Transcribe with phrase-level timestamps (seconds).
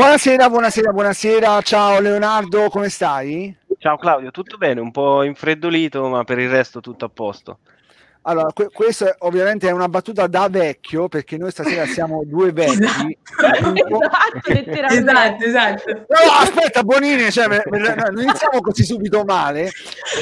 [0.00, 1.60] Buonasera, buonasera, buonasera.
[1.60, 3.54] Ciao Leonardo, come stai?
[3.76, 4.80] Ciao Claudio, tutto bene?
[4.80, 7.58] Un po' infreddolito, ma per il resto tutto a posto.
[8.22, 13.18] Allora, que- questa ovviamente è una battuta da vecchio, perché noi stasera siamo due vecchi.
[14.46, 15.92] esatto, esatto, esatto.
[15.92, 19.68] No, aspetta, Bonini, cioè, me- me- non iniziamo così subito male.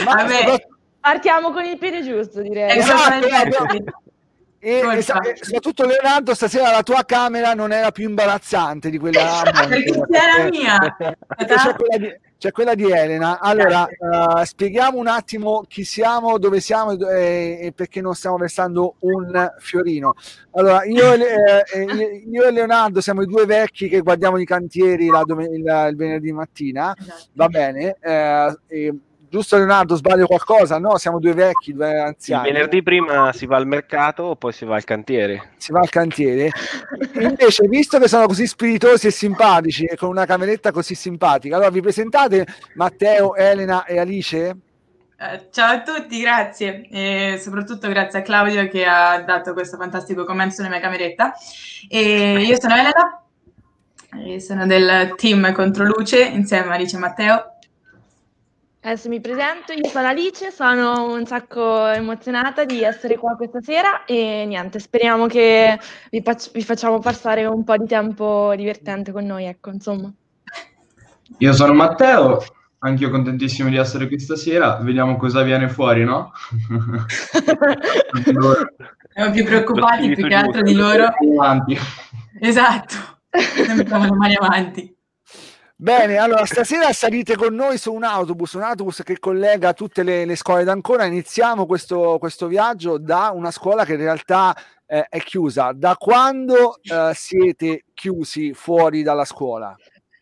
[0.04, 0.66] Ma Vabbè.
[0.98, 2.78] Partiamo con il piede giusto, direi.
[2.78, 3.28] Esatto,
[4.60, 9.42] e, e, e soprattutto Leonardo stasera la tua camera non era più imbarazzante di quella
[9.68, 10.96] perché c'era mia.
[11.38, 13.40] C'è quella di, c'è quella di Elena.
[13.40, 18.94] Allora uh, spieghiamo un attimo chi siamo dove siamo e, e perché non stiamo versando
[19.00, 20.14] un fiorino.
[20.52, 25.08] Allora io e, eh, io e Leonardo siamo i due vecchi che guardiamo i cantieri
[25.08, 26.94] la dom- il, il venerdì mattina.
[27.32, 28.56] Va bene eh,
[29.28, 30.78] giusto Leonardo, sbaglio qualcosa?
[30.78, 32.48] No, siamo due vecchi, due anziani.
[32.48, 35.50] Il venerdì prima si va al mercato, poi si va al cantiere.
[35.56, 36.50] Si va al cantiere.
[37.20, 41.70] Invece, visto che sono così spiritosi e simpatici e con una cameretta così simpatica, allora
[41.70, 44.56] vi presentate Matteo, Elena e Alice?
[45.18, 50.24] Uh, ciao a tutti, grazie e soprattutto grazie a Claudio che ha dato questo fantastico
[50.24, 51.34] commento sulla mia cameretta.
[51.88, 53.22] E io sono Elena,
[54.24, 57.57] e sono del team Controluce insieme a Alice e Matteo
[58.80, 64.04] Adesso mi presento, io sono Alice, sono un sacco emozionata di essere qua questa sera
[64.04, 65.76] e niente, speriamo che
[66.10, 70.12] vi, fac- vi facciamo passare un po' di tempo divertente con noi, ecco, insomma.
[71.38, 72.40] Io sono Matteo,
[72.78, 76.30] anch'io contentissimo di essere qui stasera, vediamo cosa viene fuori, no?
[79.12, 81.08] Siamo più preoccupati più che altro di loro.
[81.36, 81.76] Avanti.
[82.38, 82.94] Esatto,
[83.66, 84.97] noi mettiamo le mani avanti.
[85.80, 90.24] Bene, allora stasera salite con noi su un autobus, un autobus che collega tutte le,
[90.24, 91.04] le scuole d'Ancona.
[91.04, 94.56] Iniziamo questo, questo, viaggio da una scuola che in realtà
[94.86, 95.70] eh, è chiusa.
[95.72, 99.76] Da quando eh, siete chiusi fuori dalla scuola?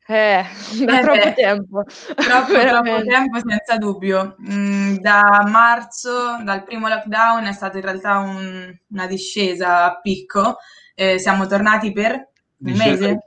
[0.06, 0.44] Eh,
[0.84, 1.84] da Eh, troppo beh, tempo.
[2.14, 4.36] Troppo, troppo tempo senza dubbio.
[4.50, 10.58] Mm, da marzo, dal primo lockdown, è stata in realtà un- una discesa a picco.
[10.94, 12.28] Eh, siamo tornati per
[12.58, 13.18] un mese.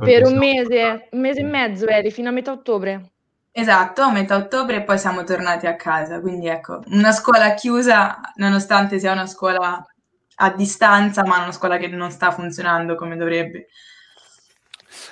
[0.00, 3.10] Per un mese, un mese e mezzo, eri, fino a metà ottobre.
[3.50, 6.20] Esatto, a metà ottobre e poi siamo tornati a casa.
[6.20, 9.84] Quindi ecco, una scuola chiusa, nonostante sia una scuola
[10.36, 13.68] a distanza, ma una scuola che non sta funzionando come dovrebbe.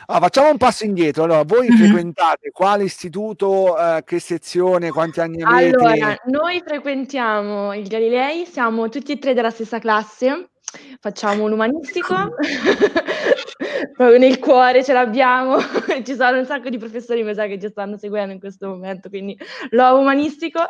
[0.07, 1.25] Ah, facciamo un passo indietro.
[1.25, 1.77] Allora, voi Mhm.
[1.77, 5.77] frequentate quale istituto, eh, che sezione, quanti anni avete?
[5.77, 10.51] Allora, noi frequentiamo il Galilei, siamo tutti e tre della stessa classe,
[11.01, 12.15] facciamo l'umanistico,
[13.95, 15.59] proprio nel cuore ce l'abbiamo,
[16.05, 19.09] ci sono un sacco di professori mi sa che ci stanno seguendo in questo momento,
[19.09, 19.37] quindi
[19.71, 20.61] l'ho umanistico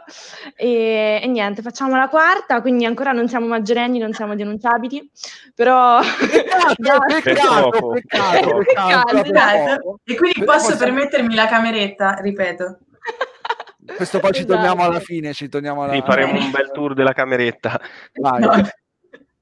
[0.57, 5.11] e, e niente, facciamo la quarta, quindi ancora non siamo maggiorenni, non siamo denunciabili,
[5.55, 6.01] però...
[6.01, 10.01] Peccato, peccato, peccato, Peccato, Esatto.
[10.05, 12.79] E quindi posso permettermi la cameretta, ripeto.
[13.97, 14.55] Questo poi ci Esatto.
[14.55, 17.81] torniamo alla fine, ci torniamo alla Sì, faremo un bel tour della cameretta.
[18.15, 18.41] Vai.
[18.41, 18.69] No.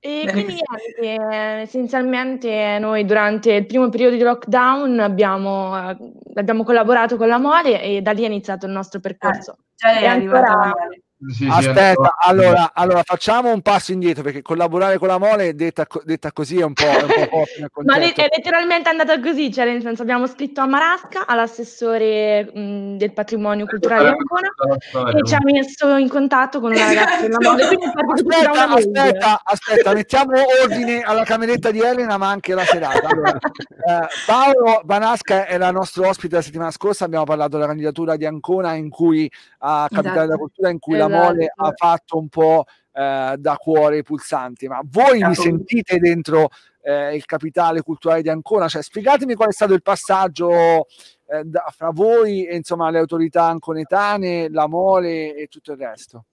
[0.03, 5.97] E quindi niente, eh, essenzialmente noi durante il primo periodo di lockdown abbiamo, eh,
[6.37, 9.59] abbiamo collaborato con la Mole e da lì è iniziato il nostro percorso.
[9.77, 11.03] Già è E arrivata ancora- la mole.
[11.29, 12.15] Sì, sì, Aspetta, no.
[12.25, 16.65] allora, allora facciamo un passo indietro perché collaborare con la mole detta, detta così è
[16.65, 20.63] un po', è un po' Ma è letteralmente andata così, cioè nel senso abbiamo scritto
[20.63, 26.59] a Marasca, all'assessore mh, del patrimonio culturale di Ancona, e ci ha messo in contatto
[26.59, 27.65] con una ragazza della Mole.
[27.65, 30.33] Aspetta, aspetta, aspetta, mettiamo
[30.63, 33.09] ordine alla cameretta di Elena, ma anche la serata.
[33.09, 38.17] Allora, eh, Paolo Banasca era il nostro ospite la settimana scorsa, abbiamo parlato della candidatura
[38.17, 40.21] di Ancona in cui a Capitale Esatto.
[40.21, 44.67] della Cultura, in cui la Mole ha fatto un po' eh, da cuore i pulsanti.
[44.69, 46.49] Ma voi vi sentite dentro
[46.83, 48.69] eh, il Capitale Culturale di Ancona?
[48.69, 50.87] Cioè, spiegatemi qual è stato il passaggio
[51.27, 56.25] eh, da- fra voi e insomma le autorità anconetane, la Mole e tutto il resto.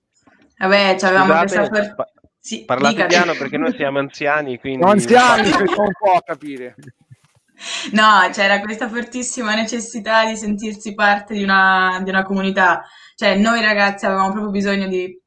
[0.57, 3.07] Vabbè, avevamo Scusate, questa for- pa- sì, Parlate dica.
[3.07, 4.79] piano perché noi siamo anziani, quindi...
[4.79, 6.75] Siamo anziani, po' a capire.
[7.91, 12.85] No, c'era questa fortissima necessità di sentirsi parte di una, di una comunità.
[13.17, 15.19] Cioè, noi ragazzi avevamo proprio bisogno di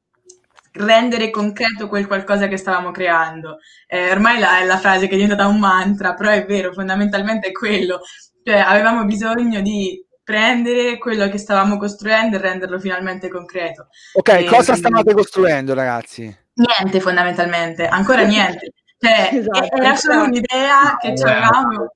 [0.72, 3.58] rendere concreto quel qualcosa che stavamo creando.
[3.88, 7.48] Eh, ormai la- è la frase che è diventata un mantra, però è vero, fondamentalmente
[7.48, 8.00] è quello.
[8.44, 13.88] Cioè, avevamo bisogno di prendere quello che stavamo costruendo e renderlo finalmente concreto.
[14.12, 16.34] Ok, E- cosa stavate costruendo, ragazzi?
[16.54, 18.72] Niente, fondamentalmente, ancora niente.
[18.98, 21.92] Cioè, Esatto, era solo un'idea che Eh, avevamo.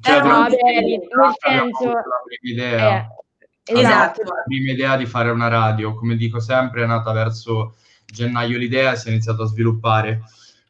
[0.00, 1.92] Cioè, Era vabbè, nel senso...
[2.24, 3.00] prima idea.
[3.00, 3.06] Eh,
[3.64, 4.22] Esatto.
[4.22, 8.92] La prima idea di fare una radio, come dico sempre, è nata verso gennaio l'idea
[8.92, 10.20] e si è iniziato a sviluppare.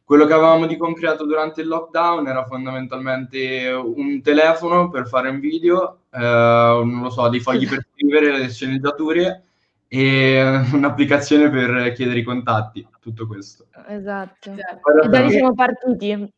[0.05, 5.39] quello che avevamo di concreto durante il lockdown era fondamentalmente un telefono per fare un
[5.39, 9.43] video, eh, non lo so, dei fogli per scrivere, le sceneggiature
[9.87, 10.41] e
[10.73, 13.65] un'applicazione per chiedere i contatti, tutto questo.
[13.87, 14.51] Esatto.
[14.51, 15.01] Esatto.
[15.03, 16.33] E da lì siamo partiti.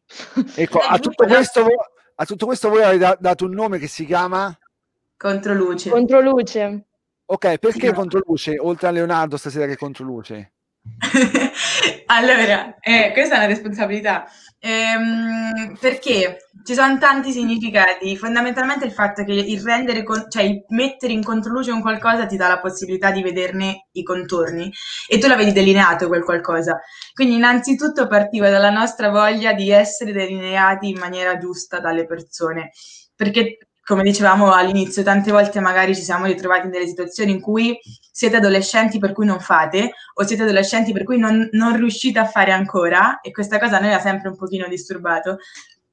[0.56, 1.75] Ecco, a tutto questo, voi-
[2.15, 4.57] a tutto questo voi avete da- dato un nome che si chiama...
[5.17, 5.89] Controluce.
[5.89, 6.85] Controluce.
[7.25, 7.91] Ok, perché.
[7.91, 10.53] Controluce, oltre a Leonardo stasera che Controluce?
[12.05, 14.25] allora, eh, questa è una responsabilità.
[14.59, 18.15] Ehm, perché ci sono tanti significati.
[18.15, 22.37] Fondamentalmente il fatto che il rendere, con- cioè il mettere in controluce un qualcosa ti
[22.37, 24.71] dà la possibilità di vederne i contorni
[25.07, 26.79] e tu la vedi delineato quel qualcosa.
[27.13, 32.71] Quindi innanzitutto partiva dalla nostra voglia di essere delineati in maniera giusta dalle persone.
[33.15, 37.79] Perché come dicevamo all'inizio, tante volte magari ci siamo ritrovati in delle situazioni in cui
[38.11, 42.25] siete adolescenti per cui non fate o siete adolescenti per cui non, non riuscite a
[42.25, 45.37] fare ancora e questa cosa a noi ha sempre un pochino disturbato.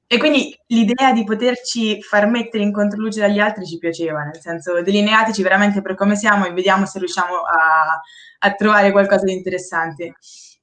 [0.08, 4.82] E quindi l'idea di poterci far mettere in controluce dagli altri ci piaceva, nel senso
[4.82, 8.00] delineateci veramente per come siamo e vediamo se riusciamo a,
[8.40, 10.14] a trovare qualcosa di interessante.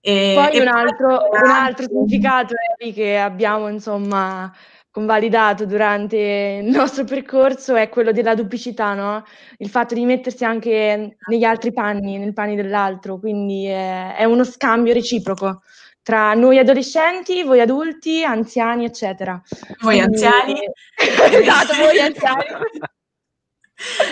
[0.01, 4.51] E, Poi e un altro, un altro anche- significato Eri, che abbiamo insomma
[4.91, 9.23] convalidato durante il nostro percorso è quello della duplicità, no?
[9.57, 14.43] Il fatto di mettersi anche negli altri panni, nei panni dell'altro, quindi è, è uno
[14.43, 15.61] scambio reciproco
[16.03, 19.39] tra noi adolescenti, voi adulti, anziani, eccetera.
[19.81, 20.59] Voi Quindi- anziani?
[21.41, 22.45] esatto, voi anziani.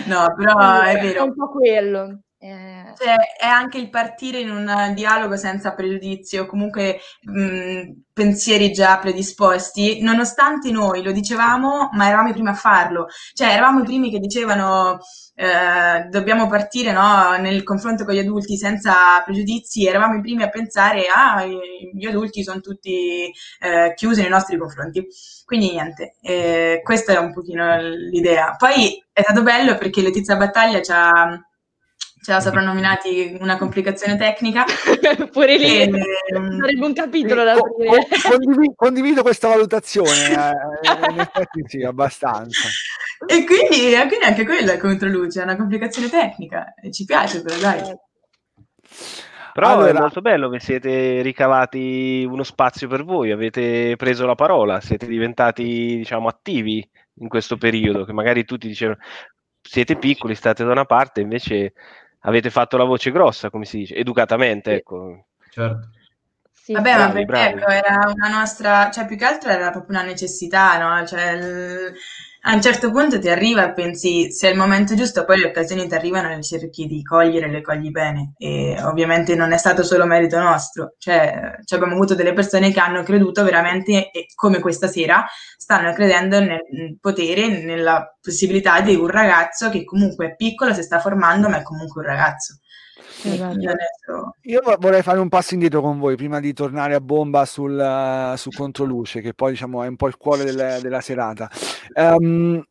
[0.08, 1.26] No, però è È vero.
[1.26, 2.22] un po' quello.
[2.42, 8.72] Eh, Cioè, è anche il partire in un dialogo senza pregiudizi o comunque mh, pensieri
[8.72, 13.08] già predisposti, nonostante noi lo dicevamo, ma eravamo i primi a farlo.
[13.34, 15.00] Cioè, eravamo i primi che dicevano
[15.36, 20.50] eh, dobbiamo partire no, nel confronto con gli adulti senza pregiudizi, eravamo i primi a
[20.50, 25.06] pensare ah, gli adulti sono tutti eh, chiusi nei nostri confronti.
[25.46, 28.56] Quindi niente, eh, questa è un pochino l'idea.
[28.58, 31.38] Poi è stato bello perché Letizia Battaglia ci ha,
[32.22, 34.66] ci ha soprannominati una complicazione tecnica.
[35.32, 35.90] pure lì E,
[36.30, 38.08] sarebbe un capitolo da aprire.
[38.08, 42.68] co- condivi- condivido questa valutazione, eh, in effetti sì, abbastanza.
[43.26, 46.74] e quindi, e quindi anche quella è controluce, è una complicazione tecnica.
[46.82, 47.82] E ci piace però, dai.
[49.54, 54.36] Però è Allora- molto bello che siete ricavati uno spazio per voi, avete preso la
[54.36, 56.88] parola, siete diventati, diciamo, attivi
[57.22, 59.00] in questo periodo, che magari tutti dicevano
[59.62, 61.74] siete piccoli, state da una parte, invece
[62.22, 64.76] avete fatto la voce grossa, come si dice, educatamente, Sì.
[64.76, 65.26] ecco.
[65.50, 65.90] Certo.
[66.52, 66.98] Sì, Vabbè, sì.
[66.98, 67.58] ma bravi, perché bravi.
[67.58, 71.06] ecco, era una nostra, cioè più che altro era proprio una necessità, no?
[71.08, 71.94] Cioè, il-
[72.42, 75.48] a un certo punto ti arriva e pensi se è il momento giusto, poi le
[75.48, 78.34] occasioni ti arrivano e cerchi di cogliere le cogli bene.
[78.38, 82.80] E ovviamente non è stato solo merito nostro, cioè, cioè abbiamo avuto delle persone che
[82.80, 85.26] hanno creduto veramente, e come questa sera,
[85.58, 91.00] stanno credendo nel potere, nella possibilità di un ragazzo che comunque è piccolo, si sta
[91.00, 92.60] formando, ma è comunque un ragazzo.
[93.24, 94.36] Esatto.
[94.44, 98.34] Io vo- vorrei fare un passo indietro con voi prima di tornare a bomba sul,
[98.38, 101.50] su Controluce, che poi diciamo è un po' il cuore del- della serata.
[101.94, 102.64] Ehm,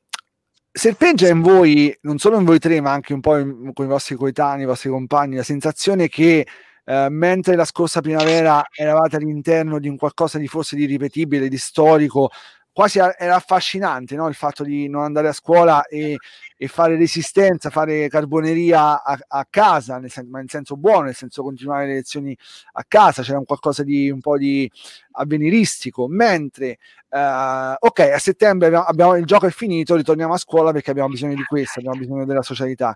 [0.71, 3.88] serpeggia in voi, non solo in voi tre, ma anche un po' in- con i
[3.88, 6.47] vostri coetanei, i vostri compagni, la sensazione che
[6.90, 11.59] eh, mentre la scorsa primavera eravate all'interno di un qualcosa di forse di ripetibile, di
[11.59, 12.31] storico,
[12.73, 14.29] quasi era affascinante no?
[14.29, 16.17] il fatto di non andare a scuola e,
[16.57, 21.15] e fare resistenza, fare carboneria a, a casa, nel sen- ma in senso buono, nel
[21.15, 22.37] senso continuare le lezioni
[22.73, 24.71] a casa, c'era un qualcosa di un po' di
[25.13, 26.79] avveniristico, mentre
[27.11, 31.09] eh, ok, a settembre abbiamo, abbiamo- il gioco è finito, ritorniamo a scuola perché abbiamo
[31.09, 32.95] bisogno di questo, abbiamo bisogno della socialità.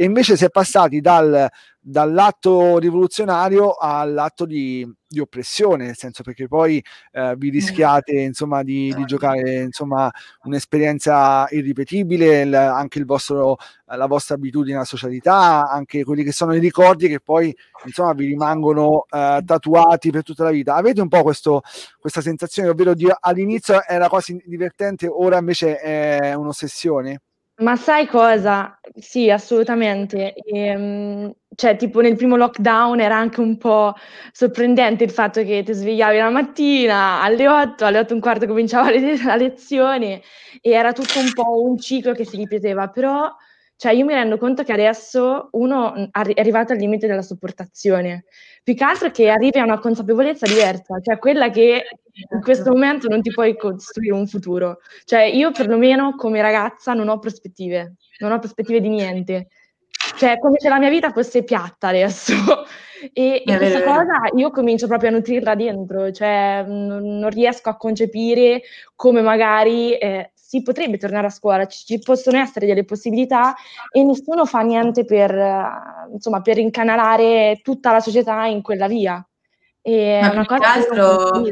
[0.00, 1.48] E invece si è passati dal,
[1.80, 8.94] dall'atto rivoluzionario all'atto di, di oppressione, nel senso perché poi eh, vi rischiate insomma di,
[8.94, 10.08] di giocare insomma
[10.44, 16.54] un'esperienza irripetibile, il- anche il vostro, la vostra abitudine alla socialità, anche quelli che sono
[16.54, 17.52] i ricordi che poi
[17.84, 20.76] insomma vi rimangono eh, tatuati per tutta la vita.
[20.76, 21.62] Avete un po' questo,
[21.98, 27.20] questa sensazione, ovvero di, all'inizio era quasi divertente, ora invece è un'ossessione?
[27.60, 28.78] Ma sai cosa?
[28.96, 30.32] Sì, assolutamente.
[30.34, 33.94] Ehm, cioè, tipo nel primo lockdown era anche un po'
[34.30, 38.46] sorprendente il fatto che ti svegliavi la mattina alle 8, alle 8 e un quarto
[38.46, 40.22] cominciava le- la lezione
[40.60, 43.28] e era tutto un po' un ciclo che si ripeteva, però
[43.76, 47.22] cioè, io mi rendo conto che adesso uno mh, arri- è arrivato al limite della
[47.22, 48.24] sopportazione,
[48.62, 51.84] più che altro che arrivi a una consapevolezza diversa, cioè quella che
[52.30, 54.78] in questo momento non ti puoi costruire un futuro.
[55.04, 59.48] Cioè, io perlomeno come ragazza non ho prospettive, non ho prospettive di niente.
[60.16, 62.34] Cioè, come se la mia vita fosse piatta adesso.
[63.12, 67.76] E, e questa cosa io comincio proprio a nutrirla dentro, cioè non, non riesco a
[67.76, 68.62] concepire
[68.96, 73.54] come magari eh, si potrebbe tornare a scuola, ci, possono essere delle possibilità
[73.92, 79.22] e nessuno fa niente per, uh, insomma, per incanalare tutta la società in quella via.
[79.82, 81.44] E Ma è una cosa altro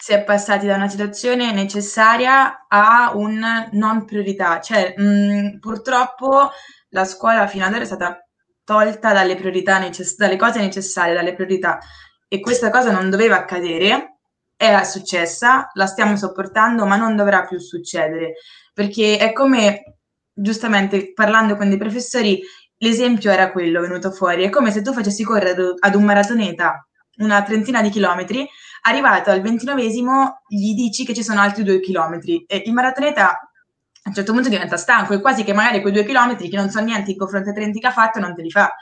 [0.00, 6.50] si è passati da una situazione necessaria a un non priorità, cioè mh, purtroppo
[6.90, 8.24] la scuola fino ad ora è stata
[8.62, 11.80] tolta dalle priorità necess- dalle cose necessarie, dalle priorità.
[12.28, 14.18] E questa cosa non doveva accadere
[14.54, 18.34] è successa, la stiamo sopportando, ma non dovrà più succedere,
[18.72, 19.98] perché è come,
[20.32, 22.40] giustamente parlando con dei professori,
[22.78, 26.88] l'esempio era quello venuto fuori, è come se tu facessi correre ad un maratoneta
[27.18, 28.48] una trentina di chilometri,
[28.82, 34.10] arrivato al ventinovesimo gli dici che ci sono altri due chilometri e il maratoneta a
[34.10, 36.80] un certo punto diventa stanco e quasi che magari quei due chilometri che non so
[36.80, 38.74] niente in confronto ai 30 che ha fatto non te li fa.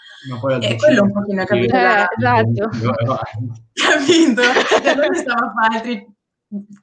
[0.61, 1.75] E quello un pochino è capito.
[1.75, 2.69] Eh, esatto.
[3.73, 4.43] capito?
[4.43, 6.15] E allora stiamo a fare altri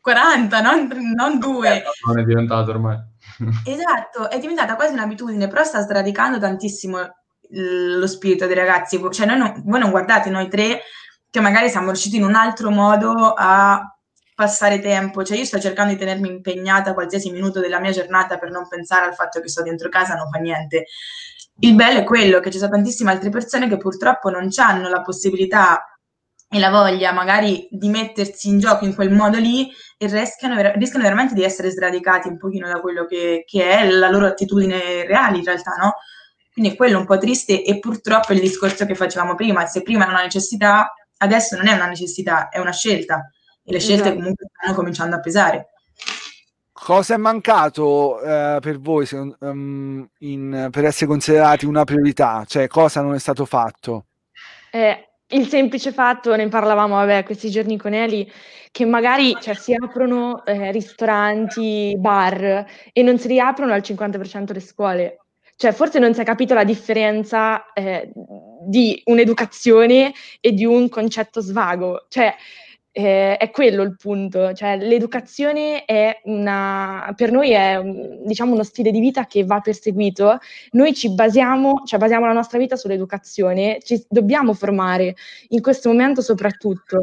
[0.01, 1.83] 40, non, non due.
[2.05, 2.97] Non è diventato ormai.
[3.65, 6.99] esatto, è diventata quasi un'abitudine, però sta sradicando tantissimo
[7.49, 8.99] lo spirito dei ragazzi.
[9.11, 10.81] Cioè, noi non, voi non guardate noi tre
[11.33, 13.81] che magari siamo riusciti in un altro modo a
[14.35, 18.51] passare tempo, cioè io sto cercando di tenermi impegnata qualsiasi minuto della mia giornata per
[18.51, 20.85] non pensare al fatto che sto dentro casa, non fa niente.
[21.61, 25.01] Il bello è quello che ci sono tantissime altre persone che purtroppo non hanno la
[25.01, 25.97] possibilità
[26.47, 31.03] e la voglia magari di mettersi in gioco in quel modo lì e rischiano, rischiano
[31.03, 35.39] veramente di essere sradicati un pochino da quello che, che è la loro attitudine reale
[35.39, 35.95] in realtà, no?
[36.53, 40.03] Quindi è quello un po' triste e purtroppo il discorso che facevamo prima, se prima
[40.03, 40.93] era una necessità,
[41.23, 43.31] adesso non è una necessità, è una scelta
[43.63, 44.15] e le scelte esatto.
[44.15, 45.67] comunque stanno cominciando a pesare.
[46.71, 52.43] Cosa è mancato eh, per voi se, um, in, per essere considerati una priorità?
[52.45, 54.07] Cioè, cosa non è stato fatto?
[54.69, 58.29] Eh, il semplice fatto, ne parlavamo vabbè, questi giorni con Eli,
[58.69, 64.59] che magari cioè, si aprono eh, ristoranti, bar e non si riaprono al 50% le
[64.59, 65.17] scuole.
[65.55, 68.11] Cioè, forse non si è capito la differenza eh,
[68.65, 72.05] di un'educazione e di un concetto svago.
[72.09, 72.33] Cioè,
[72.95, 77.81] eh, è quello il punto, cioè l'educazione è una, per noi è
[78.23, 80.37] diciamo uno stile di vita che va perseguito,
[80.73, 85.15] noi ci basiamo, cioè basiamo la nostra vita sull'educazione, ci dobbiamo formare
[85.49, 86.99] in questo momento soprattutto.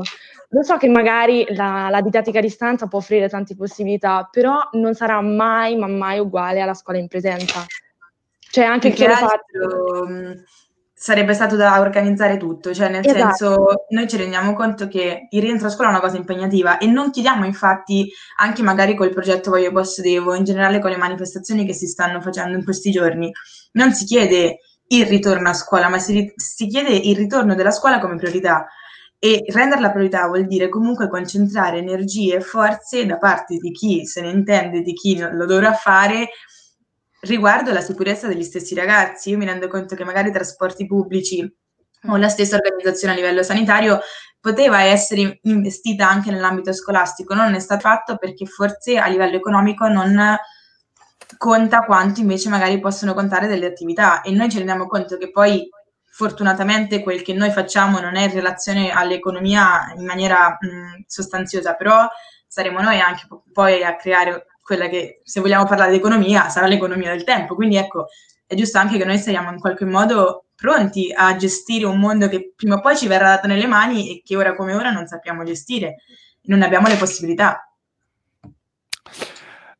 [0.51, 4.95] Lo so che magari la, la didattica a distanza può offrire tante possibilità, però non
[4.95, 7.67] sarà mai, ma mai uguale alla scuola in presenza.
[8.39, 10.07] Cioè anche che fatto
[11.03, 13.19] sarebbe stato da organizzare tutto, cioè nel esatto.
[13.19, 16.89] senso noi ci rendiamo conto che il rientro a scuola è una cosa impegnativa e
[16.89, 21.65] non chiediamo infatti anche magari col progetto Voglio Posso Devo, in generale con le manifestazioni
[21.65, 23.33] che si stanno facendo in questi giorni,
[23.73, 27.99] non si chiede il ritorno a scuola, ma si, si chiede il ritorno della scuola
[27.99, 28.67] come priorità
[29.19, 34.21] e renderla priorità vuol dire comunque concentrare energie e forze da parte di chi se
[34.21, 36.29] ne intende, di chi lo dovrà fare
[37.21, 39.31] riguardo la sicurezza degli stessi ragazzi.
[39.31, 41.49] Io mi rendo conto che magari i trasporti pubblici
[42.09, 44.01] o la stessa organizzazione a livello sanitario
[44.41, 49.87] poteva essere investita anche nell'ambito scolastico, non è stato fatto perché forse a livello economico
[49.87, 50.37] non
[51.37, 55.69] conta quanto invece magari possono contare delle attività e noi ci rendiamo conto che poi
[56.11, 62.09] fortunatamente quel che noi facciamo non è in relazione all'economia in maniera mh, sostanziosa, però
[62.47, 67.11] saremo noi anche poi a creare quella che, se vogliamo parlare di economia, sarà l'economia
[67.11, 67.57] del tempo.
[67.57, 68.07] Quindi ecco,
[68.47, 72.53] è giusto anche che noi siamo in qualche modo pronti a gestire un mondo che
[72.55, 75.43] prima o poi ci verrà dato nelle mani e che ora come ora non sappiamo
[75.43, 75.97] gestire,
[76.43, 77.69] non abbiamo le possibilità.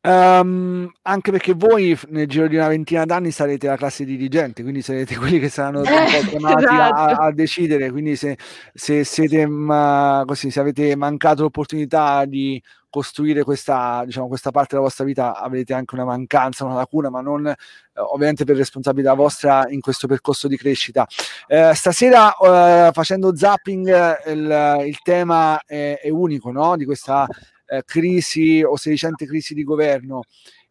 [0.03, 4.81] Um, anche perché voi nel giro di una ventina d'anni sarete la classe dirigente, quindi
[4.81, 6.95] sarete quelli che saranno eh, chiamati esatto.
[6.95, 7.91] a, a, decidere.
[7.91, 8.37] Quindi se,
[8.73, 14.81] se siete ma, così, se avete mancato l'opportunità di costruire questa, diciamo, questa parte della
[14.81, 17.55] vostra vita, avete anche una mancanza, una lacuna, ma non eh,
[17.93, 21.07] ovviamente per responsabilità vostra in questo percorso di crescita.
[21.47, 26.75] Eh, stasera eh, facendo zapping il, il tema è, è unico no?
[26.75, 27.27] di questa
[27.71, 30.23] eh, crisi o sedicente crisi di governo.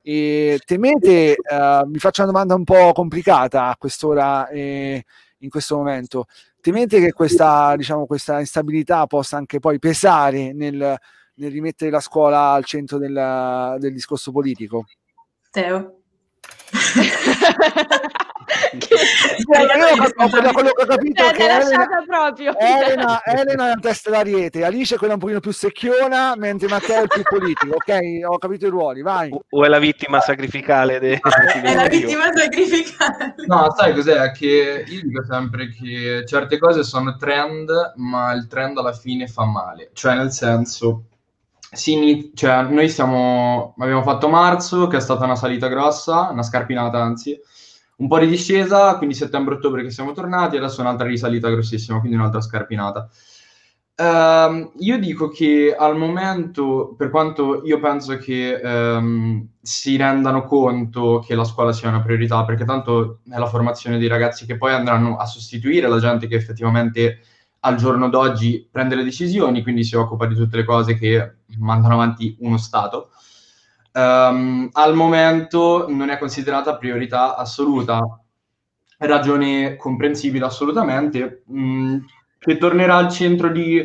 [0.03, 5.05] E temete, eh, mi faccio una domanda un po' complicata a quest'ora e
[5.39, 6.27] in questo momento,
[6.61, 10.99] temete che questa, diciamo, questa instabilità possa anche poi pesare nel,
[11.35, 14.85] nel rimettere la scuola al centro del, del discorso politico?
[15.51, 16.01] Teo.
[20.41, 22.59] da quello che ho capito Cioè, che Elena, proprio.
[22.59, 26.99] Elena, Elena è una testa d'ariete, Alice è quella un pochino più secchiona, mentre Matteo
[27.01, 27.75] è il più politico.
[27.75, 29.31] Ok, ho capito i ruoli, vai.
[29.31, 31.21] O- O è la vittima sacrificale de-
[31.63, 33.35] È la vittima sacrificale.
[33.47, 34.31] No, sai cos'è?
[34.33, 39.45] Che io dico sempre che certe cose sono trend, ma il trend alla fine fa
[39.45, 39.91] male.
[39.93, 41.05] Cioè, nel senso,
[41.73, 46.43] si ini- cioè, noi siamo, abbiamo fatto marzo, che è stata una salita grossa, una
[46.43, 47.39] scarpinata anzi,
[48.01, 52.41] un po' di discesa, quindi settembre-ottobre che siamo tornati, adesso un'altra risalita grossissima, quindi un'altra
[52.41, 53.09] scarpinata.
[53.95, 61.23] Ehm, io dico che al momento, per quanto io penso che ehm, si rendano conto
[61.25, 64.73] che la scuola sia una priorità, perché tanto è la formazione dei ragazzi che poi
[64.73, 67.21] andranno a sostituire la gente che effettivamente
[67.61, 71.93] al giorno d'oggi prende le decisioni, quindi si occupa di tutte le cose che mandano
[71.95, 73.11] avanti uno Stato.
[73.93, 78.01] Ehm, al momento non è considerata priorità assoluta,
[78.99, 81.97] ragione comprensibile assolutamente, mh,
[82.39, 83.85] che tornerà al centro di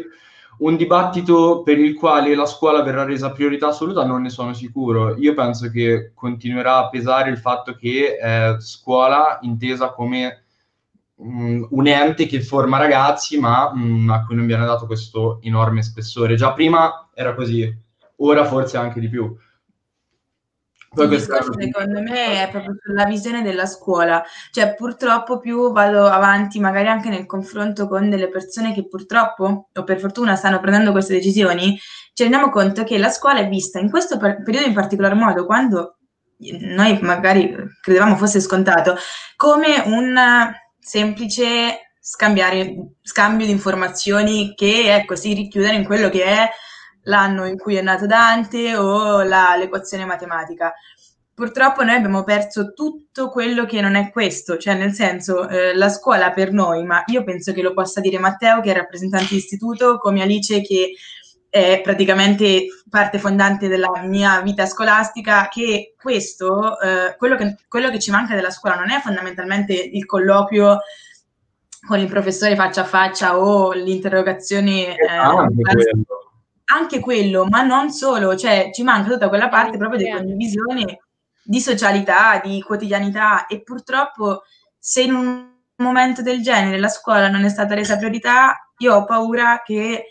[0.58, 5.15] un dibattito per il quale la scuola verrà resa priorità assoluta, non ne sono sicuro.
[5.18, 10.44] Io penso che continuerà a pesare il fatto che è scuola intesa come
[11.15, 15.82] mh, un ente che forma ragazzi, ma mh, a cui non viene dato questo enorme
[15.84, 16.36] spessore.
[16.36, 17.70] Già prima era così,
[18.18, 19.36] ora forse anche di più.
[19.38, 25.39] Poi Il questa è discorso secondo me è proprio sulla visione della scuola, cioè purtroppo
[25.39, 30.36] più vado avanti magari anche nel confronto con delle persone che purtroppo o per fortuna
[30.36, 31.77] stanno prendendo queste decisioni,
[32.13, 35.45] ci rendiamo conto che la scuola è vista in questo per- periodo in particolar modo,
[35.45, 35.97] quando
[36.38, 38.95] noi magari credevamo fosse scontato,
[39.36, 40.17] come un
[40.79, 46.49] semplice scambiare, scambio di informazioni che ecco, si richiudono in quello che è
[47.06, 50.74] l'anno in cui è nato Dante o la- l'equazione matematica.
[51.34, 55.89] Purtroppo noi abbiamo perso tutto quello che non è questo, cioè nel senso eh, la
[55.89, 59.36] scuola per noi, ma io penso che lo possa dire Matteo che è rappresentante di
[59.38, 60.94] istituto, come Alice che
[61.50, 68.00] è praticamente parte fondante della mia vita scolastica, che questo, eh, quello che, quello che
[68.00, 70.80] ci manca della scuola non è fondamentalmente il colloquio
[71.86, 75.48] con il professore faccia a faccia o l'interrogazione eh, Ah,
[76.65, 77.45] anche quello.
[77.45, 80.99] ma non solo, cioè ci manca tutta quella parte proprio di condivisione,
[81.43, 84.43] di socialità, di quotidianità e purtroppo
[84.78, 89.06] se in un momento del genere la scuola non è stata resa priorità, io ho
[89.06, 90.06] paura che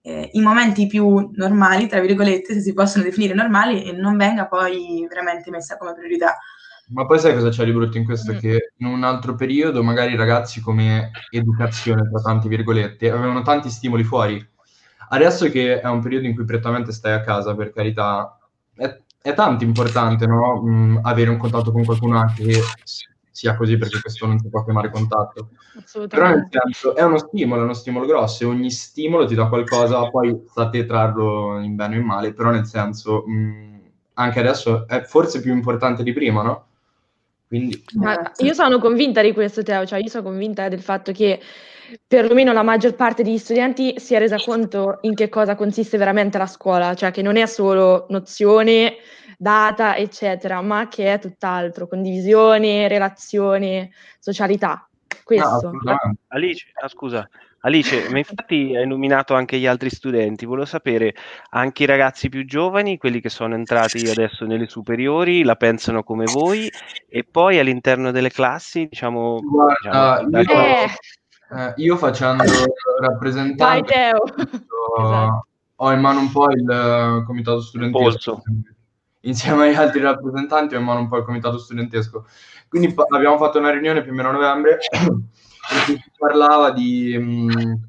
[0.00, 5.06] eh, i momenti più normali, tra virgolette, se si possono definire normali, non venga poi
[5.08, 6.36] veramente messa come priorità.
[6.90, 8.32] Ma poi sai cosa c'è di brutto in questo?
[8.32, 8.38] Mm.
[8.38, 13.68] Che in un altro periodo magari i ragazzi come educazione, tra tante virgolette, avevano tanti
[13.68, 14.56] stimoli fuori.
[15.10, 18.38] Adesso che è un periodo in cui prettamente stai a casa, per carità,
[18.74, 20.62] è, è tanto importante, no?
[20.62, 22.60] Mm, avere un contatto con qualcuno anche che
[23.30, 25.50] sia così, perché questo non si può chiamare contatto.
[26.08, 29.46] Però nel senso è uno stimolo, è uno stimolo grosso e ogni stimolo ti dà
[29.46, 33.80] qualcosa, poi sta a te trarlo in bene o in male, però nel senso mh,
[34.14, 36.66] anche adesso è forse più importante di prima, no?
[37.46, 41.40] Quindi Ma io sono convinta di questo, Teo, cioè io sono convinta del fatto che
[42.06, 46.38] perlomeno la maggior parte degli studenti si è resa conto in che cosa consiste veramente
[46.38, 48.96] la scuola, cioè che non è solo nozione,
[49.36, 54.88] data, eccetera, ma che è tutt'altro, condivisione, relazione, socialità.
[55.08, 55.48] no, Questo.
[55.48, 56.22] assolutamente.
[56.28, 57.28] Alice, ah, scusa,
[57.60, 60.46] Alice, ma infatti hai nominato anche gli altri studenti.
[60.46, 61.14] Volevo sapere,
[61.50, 66.24] anche i ragazzi più giovani, quelli che sono entrati adesso nelle superiori, la pensano come
[66.32, 66.70] voi
[67.08, 70.86] e poi all'interno delle classi, diciamo, Guarda, diciamo, Eh,
[71.50, 72.44] eh, io facendo
[73.00, 74.18] vai rappresentante Teo.
[74.18, 75.46] ho, Esatto.
[75.76, 78.32] ho in mano un po' il eh, comitato studentesco.
[78.32, 78.42] polso.
[79.22, 82.26] Insieme agli altri rappresentanti ho in mano un po' il comitato studentesco.
[82.68, 86.70] Quindi fa- abbiamo fatto una riunione più o meno a novembre in cui si parlava
[86.70, 87.16] di...
[87.18, 87.86] mh,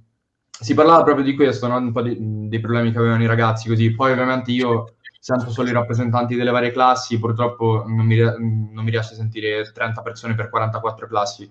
[0.62, 1.78] si parlava proprio di questo, no?
[1.78, 2.18] un po' di-
[2.50, 3.94] dei problemi che avevano i ragazzi, così.
[3.94, 8.84] Poi ovviamente io sento solo i rappresentanti delle varie classi, purtroppo non mi, rie- non
[8.84, 11.50] mi riesce a sentire 30 persone per 44 classi,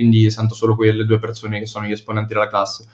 [0.00, 2.86] quindi sento solo quelle due persone che sono gli esponenti della classe.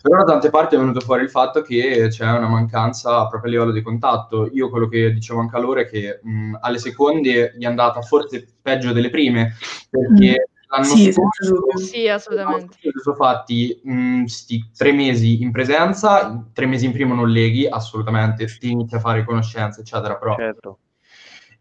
[0.00, 3.54] Però da tante parti è venuto fuori il fatto che c'è una mancanza proprio a
[3.54, 4.48] livello di contatto.
[4.52, 8.00] Io quello che dicevo anche a loro è che mh, alle seconde gli è andata
[8.02, 9.54] forse peggio delle prime,
[9.90, 11.56] perché l'anno Sì, scorso.
[11.76, 12.76] Sì, assolutamente.
[12.82, 17.66] io sono fatti mh, sti tre mesi in presenza, tre mesi in primo non leghi,
[17.66, 20.78] assolutamente, ti inizi a fare conoscenze, eccetera, però certo.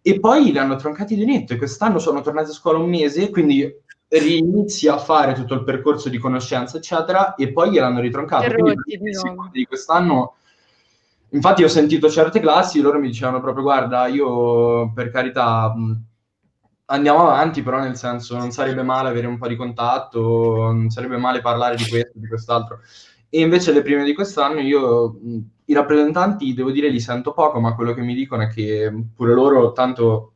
[0.03, 3.31] e poi li hanno troncati di netto e quest'anno sono tornati a scuola un mese,
[3.31, 3.81] quindi
[4.19, 8.53] rinizi a fare tutto il percorso di conoscenza, eccetera, e poi gliel'hanno ritroncato.
[8.53, 8.75] Quindi
[9.51, 10.35] di quest'anno,
[11.29, 15.73] infatti ho sentito certe classi, loro mi dicevano proprio, guarda, io per carità,
[16.85, 21.17] andiamo avanti, però nel senso non sarebbe male avere un po' di contatto, non sarebbe
[21.17, 22.81] male parlare di questo, di quest'altro.
[23.29, 25.17] E invece le prime di quest'anno io
[25.65, 29.33] i rappresentanti, devo dire, li sento poco, ma quello che mi dicono è che pure
[29.33, 30.32] loro, tanto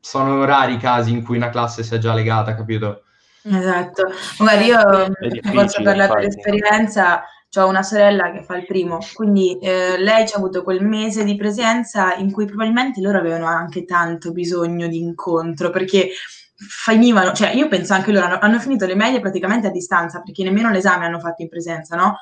[0.00, 3.04] sono rari i casi in cui una classe sia già legata, capito?
[3.42, 4.10] Esatto.
[4.38, 5.12] Guarda, io
[5.52, 7.22] posso parlare per esperienza,
[7.56, 11.24] ho una sorella che fa il primo, quindi eh, lei ci ha avuto quel mese
[11.24, 16.10] di presenza in cui probabilmente loro avevano anche tanto bisogno di incontro, perché
[16.56, 20.44] finivano, cioè io penso anche loro hanno, hanno finito le medie praticamente a distanza, perché
[20.44, 22.18] nemmeno l'esame hanno fatto in presenza, no?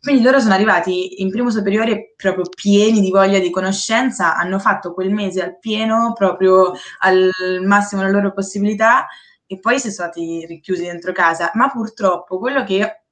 [0.00, 4.94] Quindi loro sono arrivati in primo superiore proprio pieni di voglia di conoscenza, hanno fatto
[4.94, 7.30] quel mese al pieno, proprio al
[7.62, 9.06] massimo delle loro possibilità
[9.46, 11.50] e poi si sono stati richiusi dentro casa.
[11.54, 13.02] Ma purtroppo quello che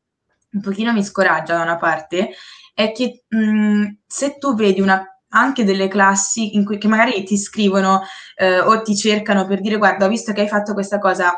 [0.51, 2.31] un pochino mi scoraggia da una parte
[2.73, 7.37] è che mh, se tu vedi una, anche delle classi in cui che magari ti
[7.37, 8.03] scrivono
[8.37, 11.35] eh, o ti cercano per dire guarda ho visto che hai fatto questa cosa,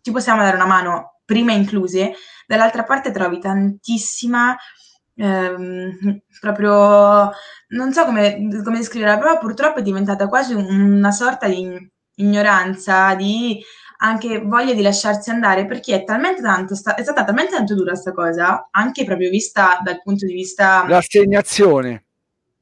[0.00, 2.14] ti possiamo dare una mano, prima incluse,
[2.46, 4.56] dall'altra parte trovi tantissima
[5.18, 7.30] ehm, proprio
[7.68, 13.60] non so come, come descriverla, però purtroppo è diventata quasi una sorta di ignoranza, di
[14.00, 17.90] anche voglia di lasciarsi andare perché è talmente tanto sta- è stata talmente tanto dura
[17.90, 22.04] questa cosa anche proprio vista dal punto di vista l'assegnazione.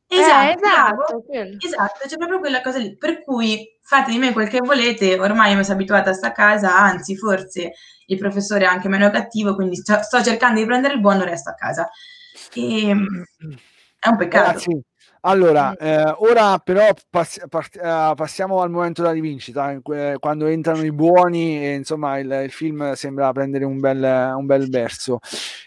[0.08, 2.96] Esatto, eh, esatto, esatto, c'è proprio quella cosa lì.
[2.96, 6.76] Per cui fate di me quel che volete ormai mi sono abituata a sta casa
[6.76, 7.72] anzi forse
[8.06, 11.54] il professore è anche meno cattivo quindi sto cercando di prendere il buono resto a
[11.54, 11.88] casa
[12.54, 12.90] e,
[13.98, 14.46] è un peccato.
[14.46, 14.82] Ragazzi,
[15.22, 20.84] allora, eh, ora però pass- part- uh, passiamo al momento della rivincita, eh, quando entrano
[20.84, 25.18] i buoni e insomma il, il film sembra prendere un bel, un bel verso.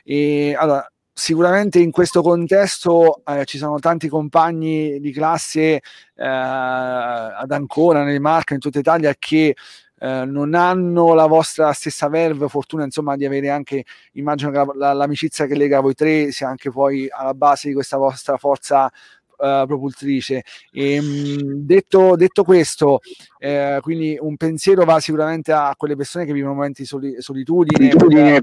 [0.04, 5.82] E, allora, sicuramente in questo contesto eh, ci sono tanti compagni di classe eh,
[6.16, 9.56] ad Ancona, nelle Marche, in tutta Italia che
[10.00, 13.84] eh, non hanno la vostra stessa verve, fortuna insomma di avere anche,
[14.14, 17.74] immagino che la, la, l'amicizia che lega voi tre sia anche poi alla base di
[17.74, 18.92] questa vostra forza
[19.40, 20.44] Uh, propultrice.
[20.70, 23.00] E, ehm, mh, detto, detto, questo,
[23.38, 27.90] eh, quindi un pensiero va sicuramente a quelle persone che vivono momenti di soli, solitudine,
[27.90, 28.40] solitudine.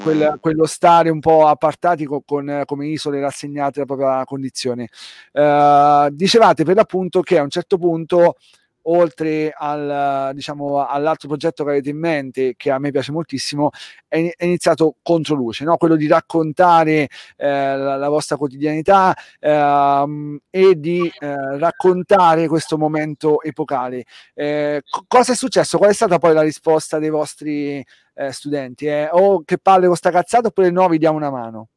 [0.00, 4.88] Quel, quello stare un po' appartati con, con, come isole rassegnate alla propria condizione.
[5.32, 8.36] Uh, dicevate per l'appunto che a un certo punto
[8.82, 13.70] oltre al, diciamo, all'altro progetto che avete in mente, che a me piace moltissimo,
[14.06, 15.76] è, iniziato Controluce, no?
[15.76, 23.42] quello di raccontare eh, la, la, vostra quotidianità ehm, e di eh, raccontare questo momento
[23.42, 24.04] epocale.
[24.34, 25.78] Eh, co- cosa è successo?
[25.78, 28.86] Qual è stata poi la risposta dei vostri eh, studenti?
[28.86, 29.08] Eh?
[29.12, 31.68] O che palle con sta cazzata oppure no, vi diamo una mano?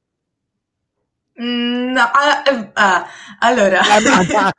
[1.40, 3.08] Mm, no, ah, eh, ah,
[3.40, 4.52] allora, eh,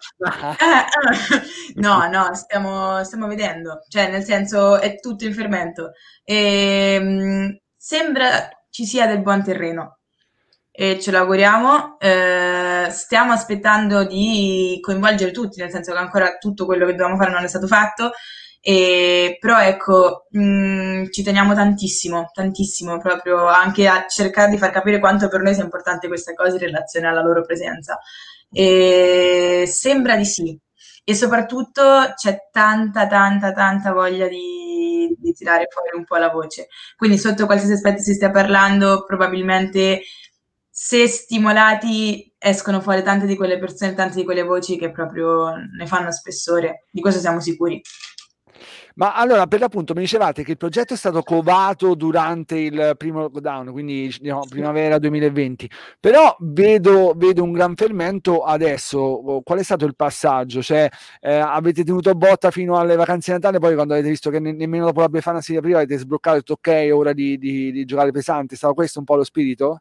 [1.75, 5.93] no, no, stiamo, stiamo vedendo, cioè nel senso è tutto in fermento.
[6.25, 9.99] E ehm, sembra ci sia del buon terreno.
[10.71, 11.99] E ce lo auguriamo.
[12.01, 17.31] Eh, stiamo aspettando di coinvolgere tutti, nel senso che ancora tutto quello che dovevamo fare
[17.31, 18.13] non è stato fatto
[18.65, 24.71] e, però ecco, mh, mm, ci teniamo tantissimo, tantissimo proprio anche a cercare di far
[24.71, 27.99] capire quanto per noi sia importante questa cosa in relazione alla loro presenza.
[28.53, 30.57] E sembra di sì.
[31.05, 31.83] E soprattutto
[32.15, 36.69] c'è tanta, tanta, tanta voglia di, di tirare fuori un po' la voce.
[36.97, 40.03] Quindi sotto qualsiasi aspetto si stia parlando, probabilmente
[40.71, 45.87] se stimolati escono fuori tante di quelle persone, tante di quelle voci che proprio ne
[45.87, 46.87] fanno spessore.
[46.91, 47.81] Di questo siamo sicuri.
[48.95, 53.21] Ma allora, per l'appunto, mi dicevate che il progetto è stato covato durante il primo
[53.21, 59.41] lockdown, quindi diciamo, primavera 2020, però vedo, vedo, un gran fermento adesso.
[59.45, 60.63] Qual è stato il passaggio?
[60.63, 60.89] Cioè,
[61.21, 64.53] eh, avete tenuto botta fino alle vacanze di Natale, poi quando avete visto che ne-
[64.53, 67.73] nemmeno dopo la Befana si riapriva avete sbloccato e detto ok, è ora di, di,
[67.73, 68.55] di giocare pesante.
[68.55, 69.81] È stato questo un po' lo spirito?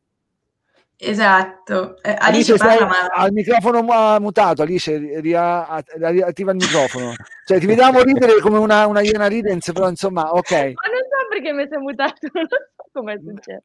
[1.04, 1.98] Esatto.
[2.04, 3.08] Eh, Alice, Alice parla, ma...
[3.12, 3.82] al microfono
[4.20, 7.14] mutato, Alice, riattiva il microfono.
[7.44, 10.52] cioè, ti vediamo ridere come una, una iena ridens, però insomma, ok.
[10.52, 12.58] Ma non so perché mi sei mutato, non so
[12.92, 13.64] come è successo.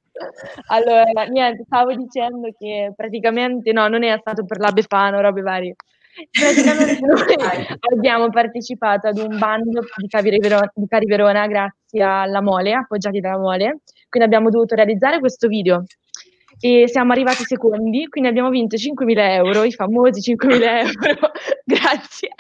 [0.69, 5.75] Allora, niente, stavo dicendo che praticamente, no, non è stato per la Befana, robe varie.
[6.31, 12.41] Praticamente noi abbiamo partecipato ad un bando di Cari Verona, di Cari Verona grazie alla
[12.41, 15.85] Mole, appoggiati dalla Mole, quindi abbiamo dovuto realizzare questo video
[16.59, 20.63] e siamo arrivati secondi, quindi abbiamo vinto 5.000 euro, i famosi 5.000
[21.05, 21.31] euro,
[21.65, 22.31] grazie.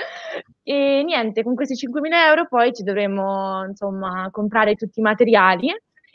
[0.62, 5.68] E niente, con questi 5.000 euro poi ci dovremo insomma comprare tutti i materiali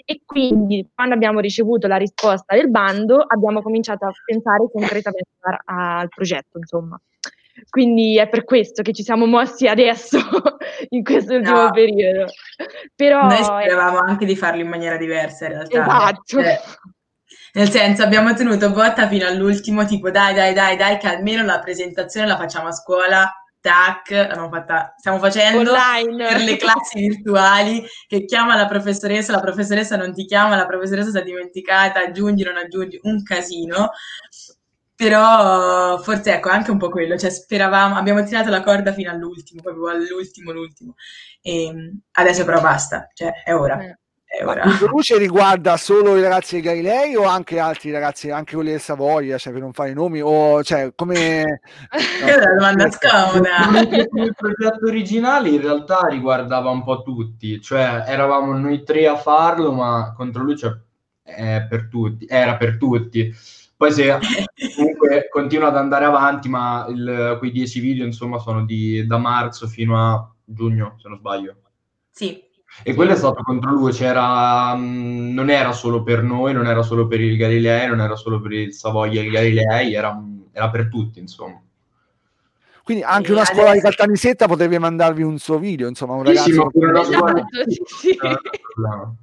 [0.03, 5.29] e quindi quando abbiamo ricevuto la risposta del bando abbiamo cominciato a pensare concretamente
[5.65, 6.99] al progetto, insomma.
[7.69, 10.17] quindi è per questo che ci siamo mossi adesso,
[10.89, 11.71] in questo ultimo No.
[11.71, 12.25] periodo.
[12.95, 15.79] Però Noi eh, speravamo anche di farlo in maniera diversa in realtà.
[15.79, 16.21] Esatto.
[16.25, 16.59] Cioè,
[17.53, 21.59] nel senso, abbiamo tenuto botta fino all'ultimo, tipo dai, dai, dai, dai, che almeno la
[21.59, 26.27] presentazione la facciamo a scuola, tac, l'abbiamo fatta, stiamo facendo online.
[26.27, 31.11] per le classi virtuali, che chiama la professoressa, la professoressa non ti chiama, la professoressa
[31.11, 33.91] si è dimenticata, aggiungi, non aggiungi, un casino.
[34.95, 39.61] Però forse ecco anche un po' quello, cioè speravamo, abbiamo tirato la corda fino all'ultimo,
[39.61, 40.93] proprio all'ultimo, l'ultimo.
[41.41, 43.79] E adesso però basta, cioè è ora,
[44.31, 44.39] Eh.
[44.39, 44.63] è Ma ora.
[44.89, 49.37] Luce riguarda solo i ragazzi di Galilei o anche altri ragazzi, anche quelli del Savoia,
[49.37, 51.61] cioè per non fare i nomi, o cioè come...
[51.91, 53.79] È una domanda scomoda.
[54.13, 59.71] Il progetto originale in realtà riguardava un po' tutti, cioè eravamo noi tre a farlo,
[59.71, 60.85] ma contro Luce
[61.23, 63.33] è per tutti, era per tutti.
[63.75, 64.17] Poi se
[64.75, 69.67] comunque continua ad andare avanti, ma il- quei 10 video insomma sono di, da marzo
[69.67, 71.55] fino a giugno, se non sbaglio.
[72.11, 72.43] Sì,
[72.83, 76.81] E quello è stato contro Luce, era, mh, non era solo per noi, non era
[76.81, 80.19] solo per il Galilei, non era solo per il Savoia e il Galilei, era,
[80.51, 81.61] era per tutti insomma.
[82.83, 86.37] Quindi anche una scuola di Caltanissetta potrebbe mandarvi un suo video, insomma, un Sì, sì,
[86.37, 86.63] ragazzo...
[86.63, 88.17] ma pure una scuola- Esatto, sì, sì.
[88.21, 88.39] Un
[88.73, 89.15] problema.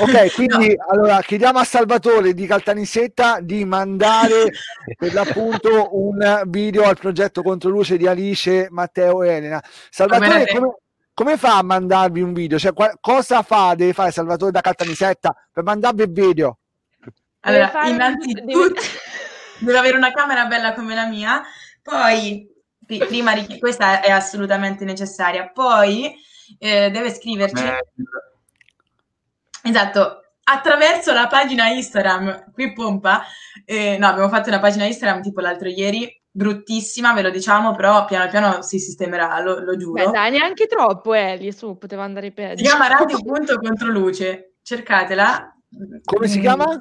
[0.00, 4.52] Ok, quindi allora chiediamo a Salvatore di Caltanissetta di mandare
[4.96, 9.64] per l'appunto un video al progetto Controluce di Alice, Matteo e Elena.
[9.88, 10.76] Salvatore, come,
[11.18, 12.60] come fa a mandarvi un video?
[12.60, 16.58] Cioè, qua- cosa fa, deve fare Salvatore da Caltanissetta per mandarvi il video?
[17.40, 18.80] allora, Deve fare innanzitutto deve-
[19.58, 21.42] deve avere una camera bella come la mia,
[21.82, 22.48] poi
[22.86, 26.14] pri- prima ri- questa è assolutamente necessaria, poi
[26.56, 27.84] eh, deve scriverci Eh,
[29.64, 33.24] Esatto, attraverso la pagina Instagram, qui pompa,
[33.64, 38.04] eh, no, abbiamo fatto una pagina Instagram tipo l'altro ieri, bruttissima, ve lo diciamo, però
[38.04, 40.10] piano piano si sistemerà, lo, lo Beh, giuro.
[40.12, 42.62] dai, neanche troppo, Eli, su, poteva andare Si peggio.
[42.62, 45.52] chiama radio.controluce, cercatela.
[46.04, 46.78] Come si chiama?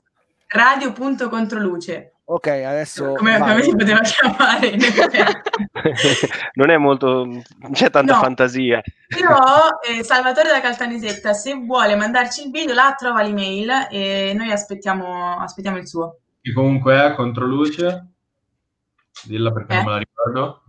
[0.50, 3.14] Radio.controluce, Ok, adesso...
[3.14, 4.76] come, come si poteva chiamare?
[6.54, 8.20] non è molto, non c'è tanta No.
[8.20, 8.82] fantasia.
[9.08, 14.52] Però eh, Salvatore da Caltanissetta, se vuole mandarci il video, là trova l'email e noi
[14.52, 16.20] aspettiamo, aspettiamo il suo.
[16.42, 18.08] che comunque è Controluce,
[19.24, 19.86] dilla perché non Eh?
[19.86, 20.62] me la ricordo.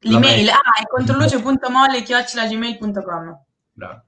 [0.00, 3.38] L'email La ah, è controluce.molle.gmail.com
[3.72, 4.02] Bravo.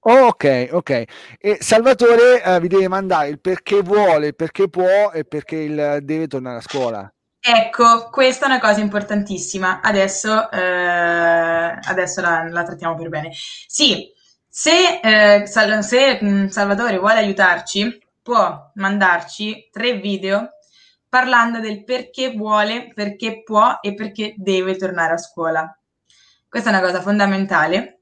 [0.00, 1.04] Oh, ok, ok.
[1.38, 5.98] E Salvatore eh, vi deve mandare il perché vuole, il perché può e perché il
[6.02, 7.12] deve tornare a scuola.
[7.40, 9.80] Ecco, questa è una cosa importantissima.
[9.80, 13.30] Adesso, eh, adesso la, la trattiamo per bene.
[13.32, 14.08] Sì,
[14.48, 20.50] se, eh, Sal- se, mh, Salvatore vuole aiutarci, può mandarci tre video
[21.08, 25.78] parlando del perché vuole, perché può e perché deve tornare a scuola.
[26.48, 27.94] Questa è una cosa fondamentale.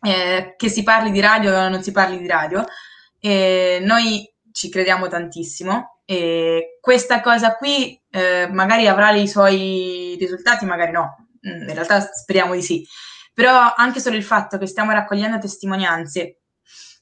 [0.00, 2.64] eh, che si parli di radio o non si parli di radio.
[3.20, 10.66] Eh, noi ci crediamo tantissimo e questa cosa qui eh, magari avrà i suoi risultati,
[10.66, 12.86] magari no, Mm, in realtà speriamo di sì,
[13.34, 16.43] però anche solo il fatto che stiamo raccogliendo testimonianze,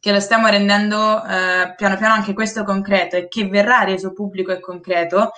[0.03, 4.51] che lo stiamo rendendo eh, piano piano anche questo concreto e che verrà reso pubblico
[4.51, 5.31] e concreto,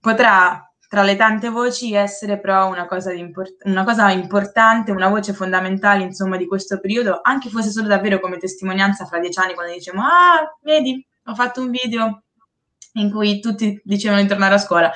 [0.00, 5.32] potrà tra le tante voci essere però una cosa, import- una cosa importante, una voce
[5.32, 9.72] fondamentale insomma di questo periodo, anche fosse solo davvero come testimonianza fra dieci anni quando
[9.72, 12.24] diciamo ah vedi ho fatto un video
[12.94, 14.90] in cui tutti dicevano di tornare a scuola.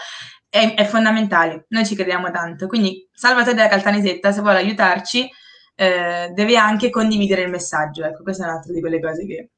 [0.48, 2.66] È, fondamentale, noi ci crediamo tanto.
[2.66, 5.30] Quindi Salvatore della Caltanisetta se vuole aiutarci
[5.74, 9.48] eh, deve anche condividere il messaggio ecco questa è un'altra di quelle cose che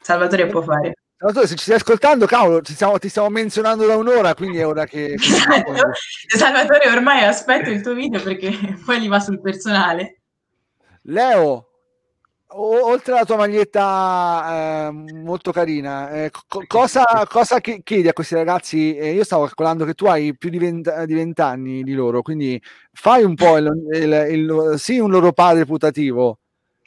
[0.00, 3.96] Salvatore può fare Salvatore, se ci stai ascoltando, cavolo, ti stiamo, ti stiamo menzionando da
[3.96, 5.14] un'ora, quindi è ora che...
[5.18, 5.74] Esatto.
[6.28, 8.52] Salvatore ormai aspetto il tuo video perché
[8.86, 10.18] poi gli va sul personale
[11.08, 11.67] Leo,
[12.50, 18.34] oltre alla tua maglietta eh, molto carina, eh, co- cosa, cosa chi- chiedi a questi
[18.34, 18.96] ragazzi?
[18.96, 22.22] Eh, io stavo calcolando che tu hai più di, vent- di 20 anni di loro,
[22.22, 22.60] quindi
[22.92, 26.38] fai un po' il, il- il- sì, un loro padre putativo.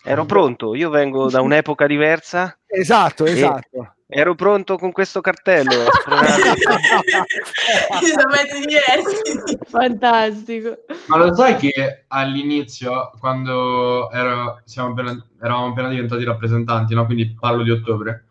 [0.03, 3.95] Ero pronto, io vengo da un'epoca diversa, Esatto, esatto.
[4.13, 5.71] Ero pronto con questo cartello.
[5.71, 6.19] sono
[8.29, 10.79] metodi diversi Fantastico.
[11.07, 17.05] Ma lo sai che all'inizio, quando ero- siamo appena- eravamo appena diventati rappresentanti, no?
[17.05, 18.25] quindi parlo di ottobre,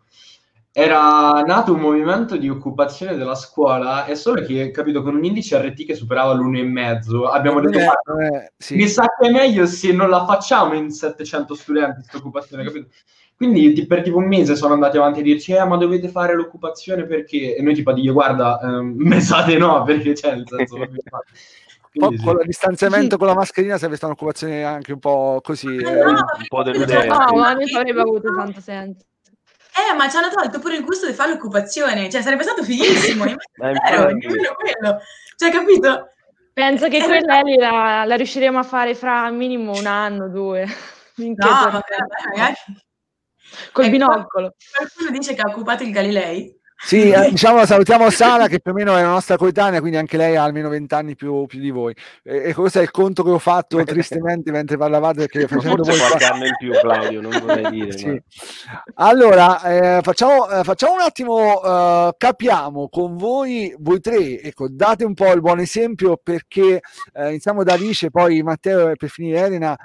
[0.73, 5.59] era nato un movimento di occupazione della scuola, è solo che, capito, con un indice
[5.59, 8.75] RT che superava l'1,5 abbiamo detto, Eh, "Guarda, eh, sì.
[8.75, 12.87] mi sa che è meglio se non la facciamo in 700 studenti questa occupazione, capito?
[13.41, 16.35] Quindi ti- per tipo un mese sono andati avanti a dirci, eh, ma dovete fare
[16.35, 17.55] l'occupazione perché...
[17.55, 20.75] E noi tipo a dire, guarda, ehm, mesate no, perché c'è, nel senso...
[20.75, 21.01] proprio-
[21.91, 22.23] Poi Quindi sì.
[22.23, 25.75] con il distanziamento con la mascherina serve stata un'occupazione anche un po' così.
[25.75, 27.07] Eh, eh, no, un po' deludente.
[27.07, 29.03] No, ma non avrebbe avuto tanto senso.
[29.73, 33.23] Eh, ma ci hanno tolto pure il gusto di fare l'occupazione, cioè sarebbe stato fighissimo,
[33.57, 34.27] Ma Vero, infatti.
[34.27, 34.99] nemmeno quello.
[35.35, 36.09] Cioè, capito?
[36.53, 40.67] Penso che Eh, quella lì la, la riusciremo a fare fra minimo un anno, due.
[41.15, 42.55] Finché No, vabbè, vabbè, magari.
[43.71, 44.55] Col E binocolo.
[44.75, 46.59] Qualcuno dice che ha occupato il Galilei.
[46.83, 50.17] Sì, eh, diciamo salutiamo Sara che più o meno è la nostra coetanea, quindi anche
[50.17, 51.93] lei ha almeno vent'anni più, più di voi.
[52.23, 55.99] E, e questo è il conto che ho fatto tristemente mentre parlavate perché facendo Forse
[55.99, 57.95] voi qualche anno in più, Claudio, non vorrei dire.
[57.95, 58.07] Sì.
[58.07, 58.19] ma-
[58.95, 65.05] Allora, eh, facciamo, eh, facciamo un attimo, eh, capiamo con voi, voi tre, ecco, date
[65.05, 66.81] un po' il buon esempio perché
[67.13, 69.77] eh, iniziamo da Alice, poi Matteo e per finire Elena.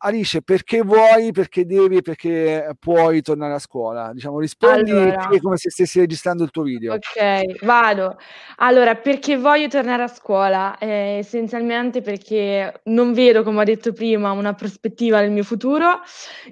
[0.00, 4.12] Alice, perché vuoi, perché devi, perché puoi tornare a scuola?
[4.12, 5.28] Diciamo, rispondi Allora.
[5.40, 6.94] come se stessi registrando il tuo video.
[6.94, 8.16] Ok, vado.
[8.56, 10.78] Allora, perché voglio tornare a scuola?
[10.78, 16.00] Eh, essenzialmente perché non vedo, come ho detto prima, una prospettiva del mio futuro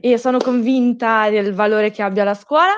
[0.00, 2.72] e sono convinta del valore che abbia la scuola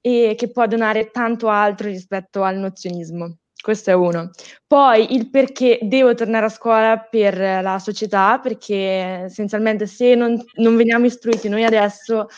[0.00, 3.39] e che può donare tanto altro rispetto al nozionismo.
[3.60, 4.30] Questo è uno.
[4.66, 10.76] Poi il perché devo tornare a scuola per la società, perché essenzialmente se non, non
[10.76, 12.28] veniamo istruiti noi adesso,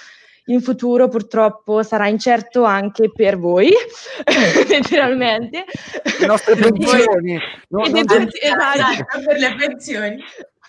[0.46, 3.70] in futuro purtroppo sarà incerto anche per voi,
[4.68, 5.64] letteralmente.
[6.18, 7.38] Le nostre pensioni.
[7.68, 8.37] no- E non esatto.
[8.40, 10.24] Esatto, per le pensioni.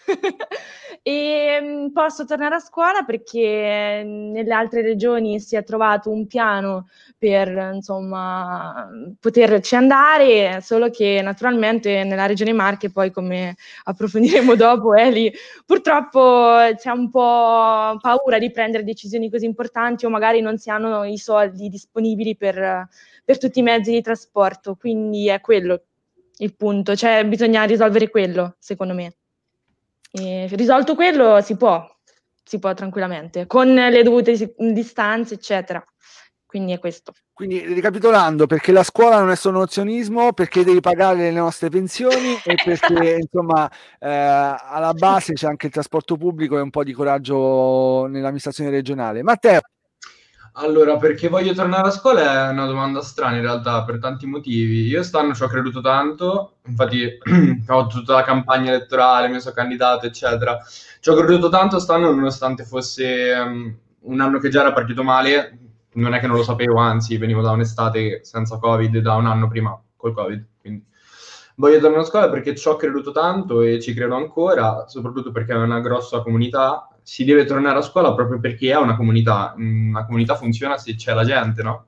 [1.05, 6.87] e mm, posso tornare a scuola perché nelle altre regioni si è trovato un piano
[7.17, 8.87] per insomma
[9.19, 15.31] poterci andare, solo che naturalmente nella regione Marche, poi come approfondiremo dopo, Eli,
[15.65, 21.03] purtroppo c'è un po' paura di prendere decisioni così importanti o magari non si hanno
[21.03, 22.87] i soldi disponibili per,
[23.25, 25.81] per tutti i mezzi di trasporto, quindi è quello
[26.37, 29.15] il punto, cioè bisogna risolvere quello, secondo me.
[30.15, 31.83] E risolto quello si può,
[32.43, 35.83] si può tranquillamente, con le dovute distanze, eccetera.
[36.45, 37.13] Quindi è questo.
[37.33, 42.35] Quindi ricapitolando, perché la scuola non è solo nozionismo, perché devi pagare le nostre pensioni
[42.43, 46.93] e perché insomma eh, alla base c'è anche il trasporto pubblico e un po' di
[46.93, 49.23] coraggio nell'amministrazione regionale.
[49.23, 49.61] Matteo,
[50.55, 54.85] Allora, perché voglio tornare a scuola è una domanda strana in realtà per tanti motivi.
[54.85, 57.17] Io stanno ci ho creduto tanto, infatti
[57.67, 60.59] ho tutta la campagna elettorale, mi sono candidato, eccetera.
[60.99, 65.57] Ci ho creduto tanto stanno nonostante fosse ehm, un anno che già era partito male,
[65.93, 69.47] non è che non lo sapevo, anzi venivo da un'estate senza Covid, da un anno
[69.47, 70.85] prima col Covid, quindi
[71.55, 75.53] voglio tornare a scuola perché ci ho creduto tanto e ci credo ancora, soprattutto perché
[75.53, 76.87] è una grossa comunità.
[77.03, 79.53] Si deve tornare a scuola proprio perché è una comunità.
[79.57, 81.85] Mm, Una comunità funziona se c'è la gente, no?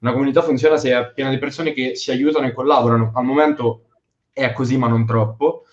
[0.00, 3.12] Una comunità funziona se è piena di persone che si aiutano e collaborano.
[3.14, 3.86] Al momento
[4.32, 5.64] è così, ma non troppo.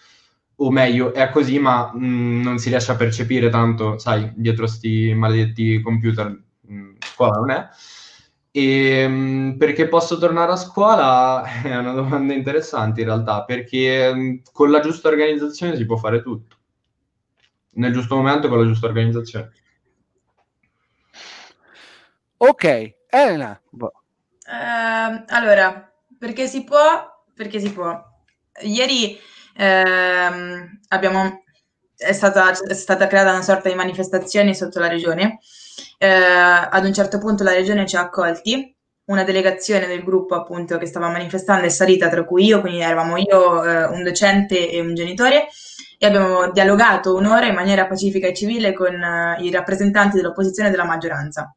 [0.58, 5.14] O meglio, è così, ma mm, non si riesce a percepire tanto, sai, dietro sti
[5.14, 6.28] maledetti computer.
[6.72, 7.68] mm, scuola non è.
[8.52, 14.72] E mm, perché posso tornare a scuola è una domanda interessante in realtà, perché con
[14.72, 16.56] la giusta organizzazione si può fare tutto.
[17.76, 19.52] Nel giusto momento con la giusta organizzazione.
[22.40, 22.64] ok,
[23.12, 23.62] Elena,
[24.48, 27.24] Ehm, allora, perché si può?
[27.34, 28.00] Perché si può.
[28.62, 29.18] Ieri
[29.56, 31.44] ehm, abbiamo,
[31.96, 35.40] è stata, è stata creata una sorta di manifestazione sotto la regione.
[35.98, 38.75] Eh, ad un certo punto la regione ci ha accolti,
[39.06, 43.18] una delegazione del gruppo appunto che stava manifestando è salita, tra cui io, quindi eravamo
[43.18, 45.48] io, eh, un docente e un genitore,
[45.98, 50.72] e abbiamo dialogato un'ora in maniera pacifica e civile con eh, i rappresentanti dell'opposizione e
[50.72, 51.56] della maggioranza.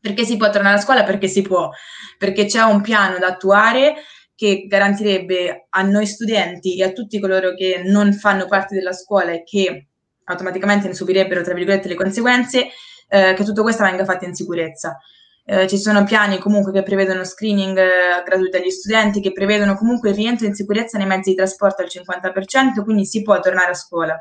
[0.00, 1.04] Perché si può tornare a scuola?
[1.04, 1.70] Perché si può,
[2.18, 3.94] perché c'è un piano da attuare
[4.34, 9.30] che garantirebbe a noi studenti e a tutti coloro che non fanno parte della scuola
[9.30, 9.86] e che
[10.24, 12.70] automaticamente ne subirebbero, tra virgolette, le conseguenze,
[13.08, 14.98] eh, che tutto questo venga fatto in sicurezza.
[15.44, 20.10] Eh, ci sono piani comunque che prevedono screening eh, gratuiti agli studenti, che prevedono comunque
[20.10, 23.74] il rientro in sicurezza nei mezzi di trasporto al 50%, quindi si può tornare a
[23.74, 24.16] scuola.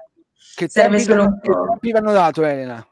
[0.56, 1.78] che Serve solo un che po'.
[1.80, 2.86] vi hanno dato Elena?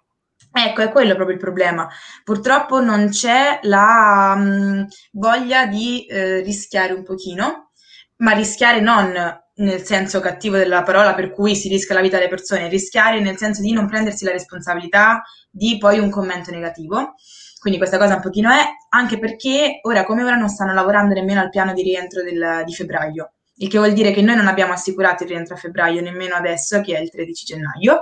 [0.52, 1.88] Ecco, è quello proprio il problema.
[2.24, 7.72] Purtroppo non c'è la mh, voglia di eh, rischiare un pochino,
[8.18, 12.30] ma rischiare non nel senso cattivo della parola per cui si rischia la vita delle
[12.30, 17.16] persone, rischiare nel senso di non prendersi la responsabilità di poi un commento negativo.
[17.60, 21.42] Quindi questa cosa un pochino è, anche perché ora come ora non stanno lavorando nemmeno
[21.42, 24.74] al piano di rientro del, di febbraio, il che vuol dire che noi non abbiamo
[24.74, 28.00] assicurato il rientro a febbraio nemmeno adesso, che è il 13 gennaio,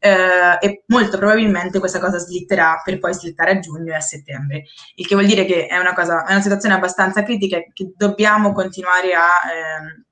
[0.00, 4.64] eh, e molto probabilmente questa cosa slitterà per poi slittare a giugno e a settembre,
[4.96, 8.52] il che vuol dire che è una, cosa, è una situazione abbastanza critica che dobbiamo
[8.52, 9.28] continuare a...
[9.28, 10.06] Eh,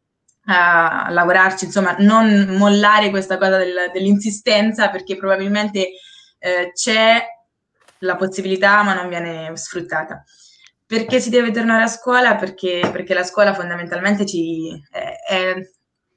[0.48, 5.88] a lavorarci, insomma, non mollare questa cosa del, dell'insistenza perché probabilmente
[6.38, 7.20] eh, c'è
[8.00, 10.22] la possibilità ma non viene sfruttata.
[10.86, 12.36] Perché si deve tornare a scuola?
[12.36, 14.70] Perché, perché la scuola fondamentalmente ci...
[14.90, 15.54] È, è,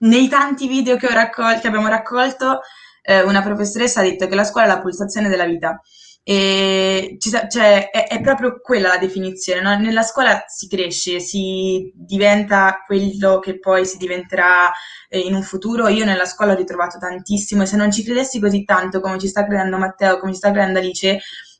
[0.01, 2.61] nei tanti video che, raccol- che abbiamo raccolto,
[3.01, 5.81] eh, una professoressa ha detto che la scuola è la pulsazione della vita.
[6.21, 9.61] E ci, cioè, è, è, proprio quella la definizione.
[9.61, 9.75] No?
[9.79, 14.71] Nella scuola si cresce, si diventa quello che poi si diventerà
[15.07, 15.87] eh, in un futuro.
[15.87, 19.27] Io nella scuola ho ritrovato tantissimo e se non ci credessi così tanto come ci
[19.27, 21.19] sta credendo Matteo, come ci sta credendo Alice,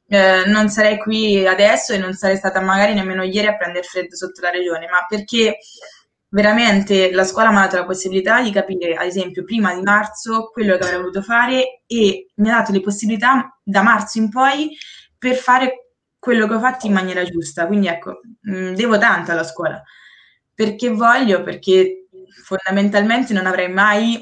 [0.10, 4.16] eh, non sarei qui adesso e non sarei stata magari nemmeno ieri a prendere freddo
[4.16, 5.60] sotto la regione, ma perché
[6.30, 10.50] veramente la scuola mi ha dato la possibilità di capire, ad esempio, prima di marzo
[10.52, 14.76] quello che avrei voluto fare e mi ha dato le possibilità da marzo in poi
[15.18, 17.68] per fare quello che ho fatto in maniera giusta.
[17.68, 19.82] Quindi ecco, mh, mm, devo tanto alla scuola
[20.54, 22.08] perché voglio, perché
[22.44, 24.22] fondamentalmente non avrei mai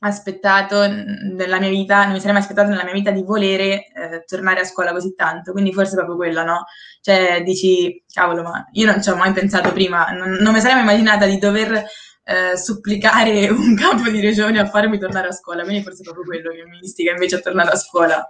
[0.00, 4.24] aspettato nella mia vita, non mi sarei mai aspettato nella mia vita di volere eh,
[4.26, 6.66] tornare a scuola così tanto, quindi forse è proprio quello, no?
[7.00, 10.74] Cioè dici, cavolo, ma io non ci ho mai pensato prima, non, non mi sarei
[10.74, 11.84] mai immaginata di dover
[12.24, 16.24] eh, supplicare un capo di regione a farmi tornare a scuola, quindi forse è proprio
[16.24, 18.28] quello che mi istiga invece a tornare a scuola.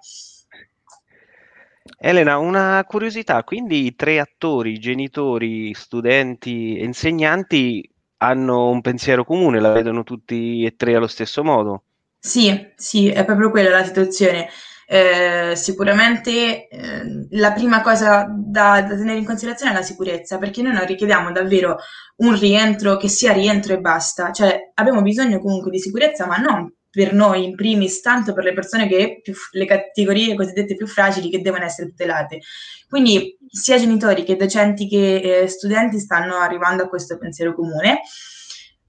[2.01, 9.61] Elena, una curiosità, quindi i tre attori, genitori, studenti e insegnanti hanno un pensiero comune,
[9.61, 11.83] la vedono tutti e tre allo stesso modo.
[12.19, 14.49] Sì, sì, è proprio quella la situazione.
[14.91, 20.63] Eh, sicuramente eh, la prima cosa da, da, tenere in considerazione è la sicurezza, perché
[20.63, 21.77] noi non richiediamo davvero
[22.17, 26.73] un rientro che sia rientro e basta, cioè abbiamo bisogno comunque di sicurezza, ma non
[26.91, 31.31] per noi in primis, tanto per le persone che più, le categorie cosiddette più fragili
[31.31, 32.41] che devono essere tutelate.
[32.89, 38.01] Quindi sia genitori che docenti che eh, studenti stanno arrivando a questo pensiero comune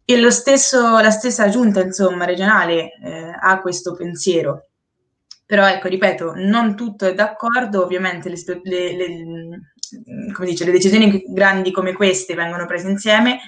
[0.06, 4.70] e lo stesso, la stessa giunta insomma, regionale eh, ha questo pensiero.
[5.46, 11.72] Però ecco, ripeto, non tutto è d'accordo, ovviamente le, le, le, dice, le decisioni grandi
[11.72, 13.40] come queste vengono prese insieme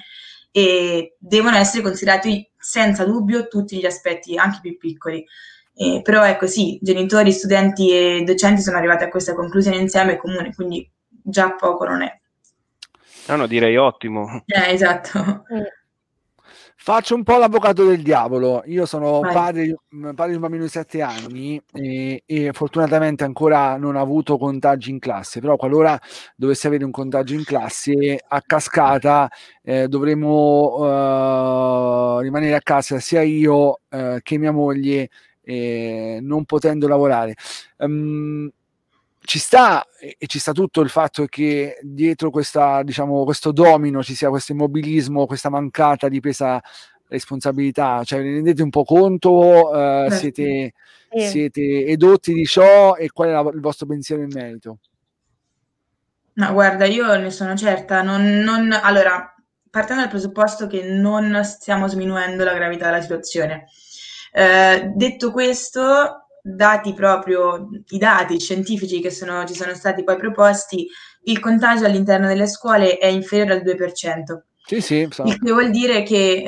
[0.50, 5.26] e devono essere considerati senza dubbio tutti gli aspetti, anche più piccoli.
[5.74, 10.54] Eh, però ecco sì, genitori, studenti e docenti sono arrivati a questa conclusione insieme comune,
[10.54, 12.20] quindi già poco non è.
[13.28, 14.44] No, no, direi ottimo.
[14.46, 15.44] Eh, esatto.
[16.84, 18.64] Faccio un po' l'avvocato del diavolo.
[18.66, 19.76] Io sono padre,
[20.16, 24.90] padre, di un bambino di 7 anni e, e, fortunatamente ancora non ho avuto contagi
[24.90, 25.96] in classe, però qualora
[26.34, 29.30] dovesse avere un contagio in classe a cascata
[29.62, 35.08] eh, dovremo eh, rimanere a casa sia io eh, che mia moglie
[35.40, 37.36] eh, non potendo lavorare.
[37.76, 38.50] Um,
[39.24, 44.14] ci sta e ci sta tutto il fatto che dietro questa, diciamo, questo domino ci
[44.14, 46.60] sia questo immobilismo, questa mancata di presa
[47.08, 50.74] responsabilità, cioè vi rendete un po' conto, eh, siete,
[51.10, 51.20] sì.
[51.20, 54.78] siete edotti di ciò e qual è la, il vostro pensiero in merito?
[56.34, 59.34] No, guarda, io ne sono certa, non, non, allora,
[59.70, 63.66] partendo dal presupposto che non stiamo sminuendo la gravità della situazione.
[64.32, 70.88] Eh, detto questo, dati proprio i dati scientifici che sono, ci sono stati poi proposti,
[71.24, 74.40] il contagio all'interno delle scuole è inferiore al 2%.
[74.64, 75.22] Sì, sì, so.
[75.24, 76.42] Il che vuol dire che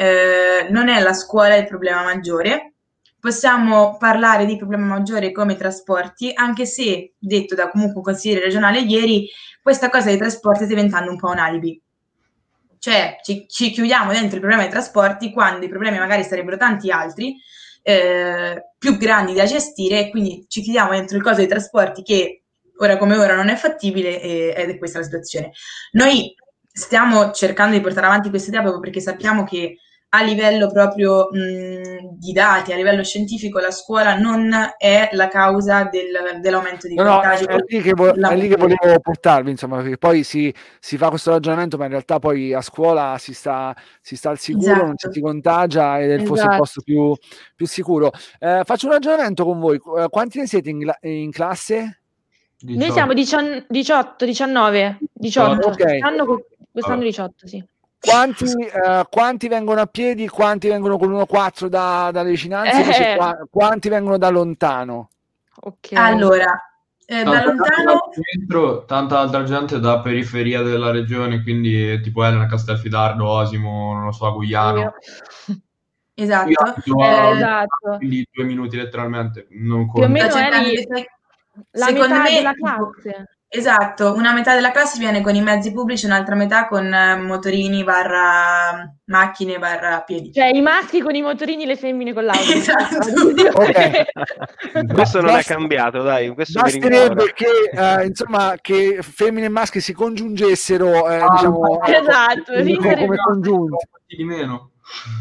[0.65, 2.73] eh, non è la scuola il problema maggiore.
[3.21, 8.45] Possiamo parlare di problema maggiore come i trasporti, anche se, detto da comunque un consigliere
[8.45, 9.29] regionale ieri,
[9.63, 11.81] questa cosa dei trasporti sta diventando un po' un alibi.
[12.79, 16.91] Cioè, ci, ci chiudiamo dentro il problema dei trasporti quando i problemi magari sarebbero tanti
[16.91, 17.35] altri,
[17.87, 22.45] eh, più grandi da gestire e quindi ci chiediamo dentro il costo dei trasporti che
[22.79, 25.53] ora come ora non è fattibile e, ed è questa la situazione.
[25.93, 26.35] Noi
[26.73, 29.77] stiamo cercando di portare avanti questa idea proprio perché sappiamo che
[30.15, 34.49] a livello proprio mh, di dati, a livello scientifico, la scuola non
[34.79, 37.45] è la causa del, dell'aumento di no, contagi.
[37.47, 41.09] No, è, lì vo- è, lì che volevo portarvi, insomma, perché poi si, si, fa
[41.09, 44.87] questo ragionamento, ma in realtà poi a scuola si sta, si sta al sicuro, esatto.
[44.87, 46.29] non ci si contagia ed è esatto.
[46.29, 47.15] forse il posto più,
[47.57, 48.13] più sicuro.
[48.39, 49.81] Eh, faccio un ragionamento con voi.
[49.99, 52.03] Eh, quanti ne siete in, in classe?
[52.59, 52.79] 18.
[52.79, 53.13] Noi siamo
[53.69, 55.69] 18, 19, 18.
[55.69, 55.99] Okay.
[55.99, 57.65] Quest'anno, quest'anno 18, sì.
[58.05, 63.17] Quanti, uh, quanti, vengono a piedi, quanti vengono con 1-4 da, dalle vicinanze, eh.
[63.17, 65.09] qu- quanti vengono da lontano?
[65.61, 65.99] Okay.
[65.99, 66.47] Allora,
[67.07, 68.01] Eh, da Tanta, lontano,
[68.35, 74.13] dentro, tanta altra gente da periferia della regione, quindi tipo Elena, Castelfidardo, Osimo, non lo
[74.13, 74.95] so, Gugliano.
[76.17, 76.49] Esatto.
[76.49, 77.97] Io abito Eh, esatto.
[77.99, 80.85] quindi due minuti letteralmente, non Più o meno sai-
[81.73, 83.34] La secondo metà me, della classe.
[83.57, 87.85] Esatto, una metà della classe viene con i mezzi pubblici, un'altra metà con eh, motorini
[87.85, 90.33] barra macchine barra piedi.
[90.33, 92.41] Cioè i maschi con i motorini, le femmine con l'auto.
[92.51, 92.99] Esatto.
[93.61, 94.07] Ok.
[94.93, 99.93] questo non è cambiato, dai, questo Basterebbe che, eh, insomma, che femmine e maschi si
[99.93, 103.87] congiungessero, eh, Ah, diciamo, esatto, come, vincere come congiunti.
[104.07, 104.71] di meno.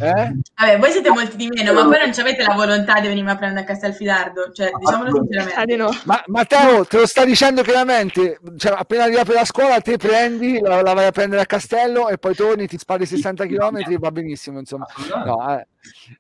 [0.02, 0.32] Eh?
[0.56, 3.36] Vabbè, voi siete molti di meno, ma poi non avete la volontà di venirmi a
[3.38, 5.66] prendere a Castelfidardo, cioè, diciamolo Ah, sinceramente.
[5.66, 5.90] di no.
[6.04, 10.60] Ma Matteo, te lo sta dicendo chiaramente, cioè, appena arriva per la scuola te prendi,
[10.60, 13.98] la, la vai a prendere a Castello e poi torni, ti spari 60 km e
[13.98, 14.86] va benissimo, insomma.
[15.26, 15.68] No, eh,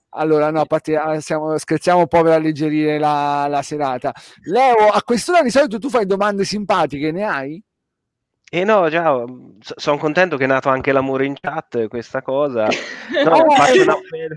[0.09, 4.13] allora, no, a parte, siamo- scherziamo un po' per alleggerire la, la serata.
[4.43, 7.63] Leo, a quest'ora di solito tu fai domande simpatiche, ne hai?
[8.56, 9.24] E no, già,
[9.60, 12.68] sono contento che è nato anche l'amore in chat, questa cosa.
[13.26, 14.36] No, Oh, faccio eh, un appello.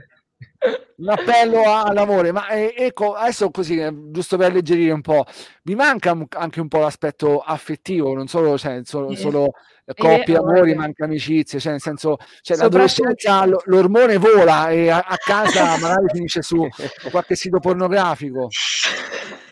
[0.97, 5.25] un appello all'amore, ma eh, ecco, adesso così, eh, giusto per alleggerire un po',
[5.65, 9.21] mi manca anche un po' l'aspetto affettivo, non solo, cioè, solo, Sì.
[9.21, 9.53] solo
[9.85, 10.75] eh, coppie, Eh, amori, eh.
[10.75, 15.77] ma anche amicizie, cioè nel senso, cioè, l'adolescenza, l- l'ormone vola e a, a casa
[15.79, 16.67] magari finisce su
[17.11, 18.49] qualche sito pornografico.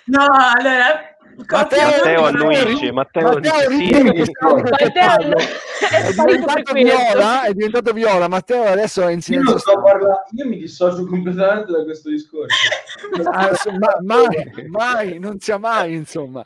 [0.06, 1.13] No, allora...
[1.36, 3.90] Matteo, Matteo Matteo, annuisce, Matteo Matteo, sì.
[3.90, 4.02] è
[6.12, 9.58] diventato viola, è diventato viola, Matteo adesso è in Io, silenzio.
[9.58, 12.56] sto parlando- io mi dissocio completamente da questo discorso.
[13.30, 16.44] Ah, so- ma- mai, mai, non sia mai, insomma.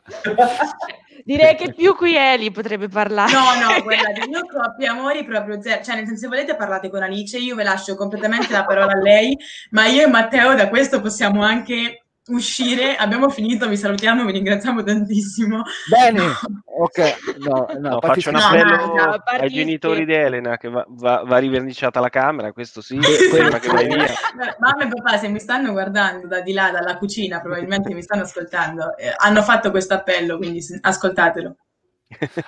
[1.23, 3.31] Direi che più qui Eli potrebbe parlare.
[3.31, 7.03] No, no, guardate, io coppia amori proprio zero, cioè nel senso se volete parlate con
[7.03, 9.37] Alice, io ve lascio completamente la parola a lei,
[9.71, 14.83] ma io e Matteo da questo possiamo anche uscire, abbiamo finito, vi salutiamo, vi ringraziamo
[14.83, 15.61] tantissimo.
[15.89, 16.21] Bene,
[16.65, 20.85] ok, no, no, No, faccio un appello no, no, ai genitori di Elena che va,
[20.87, 22.97] va, va riverniciata la camera, questo sì,
[23.29, 24.05] prima che vai via.
[24.59, 28.23] Mamma e papà, se mi stanno guardando da di là, dalla cucina, probabilmente mi stanno
[28.23, 31.55] ascoltando, eh, hanno fatto questo appello, quindi se- ascoltatelo.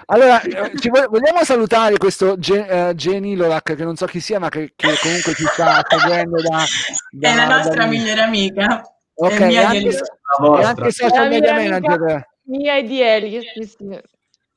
[0.08, 4.20] Allora, eh, ci vo- vogliamo salutare questo Ge- eh, Jenny Lorac, che non so chi
[4.20, 6.64] sia, ma che, che comunque ci sta seguendo da...
[7.12, 8.82] da- È la nostra da- migliore amica.
[9.24, 13.42] Ok, è mia e anche, anche social media manager, Mia e di Eli.
[13.42, 14.00] sì, sì.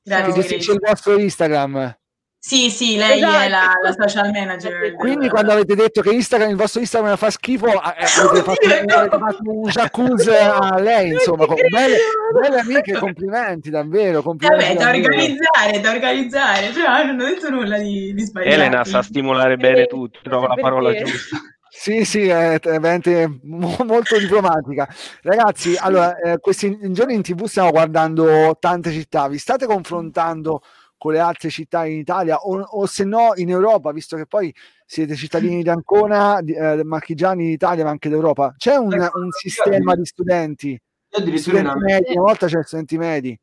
[0.02, 1.96] Grazie, gestisce il vostro Instagram.
[2.38, 3.48] Sì, sì, lei è Esatto.
[3.48, 4.94] la, la social manager.
[4.96, 9.18] Quindi quando avete detto che Instagram, il vostro Instagram fa schifo, eh, avete, fatto, avete
[9.18, 11.46] fatto un jacuzzi a lei, insomma.
[11.46, 11.96] Con- Belle,
[12.38, 14.20] belle amiche, complimenti, davvero.
[14.20, 15.04] Complimenti Vabbè, da davvero.
[15.14, 18.54] organizzare, da organizzare, però non ho detto nulla di, di sbagliato.
[18.54, 21.38] Elena sa stimolare bene tutti, trova la parola giusta.
[21.76, 24.88] Sì, sì, è è veramente mo- molto diplomatica.
[25.22, 30.62] Ragazzi, allora, eh, questi giorni in tv stiamo guardando tante città, vi state confrontando
[30.96, 34.54] con le altre città in Italia o, o se no in Europa, visto che poi
[34.86, 38.54] siete cittadini di Ancona, di, eh, marchigiani d'Italia ma anche d'Europa.
[38.56, 42.96] C'è un, un sistema di studenti, Io addirittura in America, medi, una volta c'è studenti
[42.98, 43.38] medi.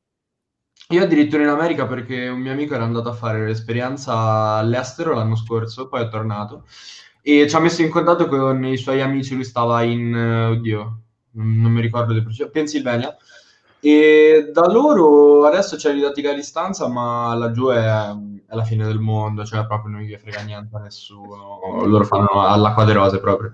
[0.90, 4.14] io addirittura in America perché un mio amico era andato a fare l'esperienza
[4.58, 6.66] all'estero l'anno scorso, poi è tornato
[7.22, 11.00] e ci ha messo in contatto con i suoi amici, lui stava in, eh, oddio,
[11.32, 13.16] non mi ricordo di preciso, Pennsylvania,
[13.80, 19.00] e da loro adesso c'è didattica a distanza, ma laggiù è, è la fine del
[19.00, 23.54] mondo, cioè proprio non gli frega niente a nessuno, loro fanno all'acqua de rose proprio.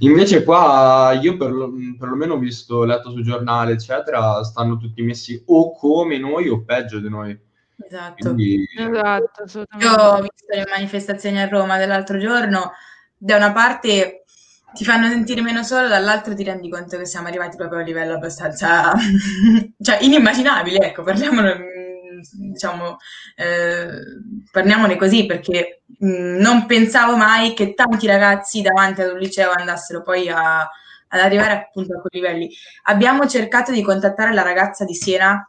[0.00, 5.42] Invece qua io per lo- perlomeno ho visto, letto sul giornale, eccetera, stanno tutti messi
[5.46, 7.38] o come noi o peggio di noi.
[7.76, 8.14] Esatto.
[8.18, 12.72] Quindi Esatto, Io ho visto le manifestazioni a Roma dell'altro giorno,
[13.16, 14.24] da una parte
[14.74, 17.86] ti fanno sentire meno solo, dall'altro ti rendi conto che siamo arrivati proprio a un
[17.86, 18.92] livello abbastanza,
[19.80, 22.96] cioè inimmaginabile, ecco, parliamone, mm, diciamo,
[23.36, 23.88] eh,
[24.50, 30.02] parliamone così, perché mm, non pensavo mai che tanti ragazzi davanti ad un liceo andassero
[30.02, 32.50] poi a, ad arrivare appunto a quei livelli.
[32.84, 35.48] Abbiamo cercato di contattare la ragazza di Siena,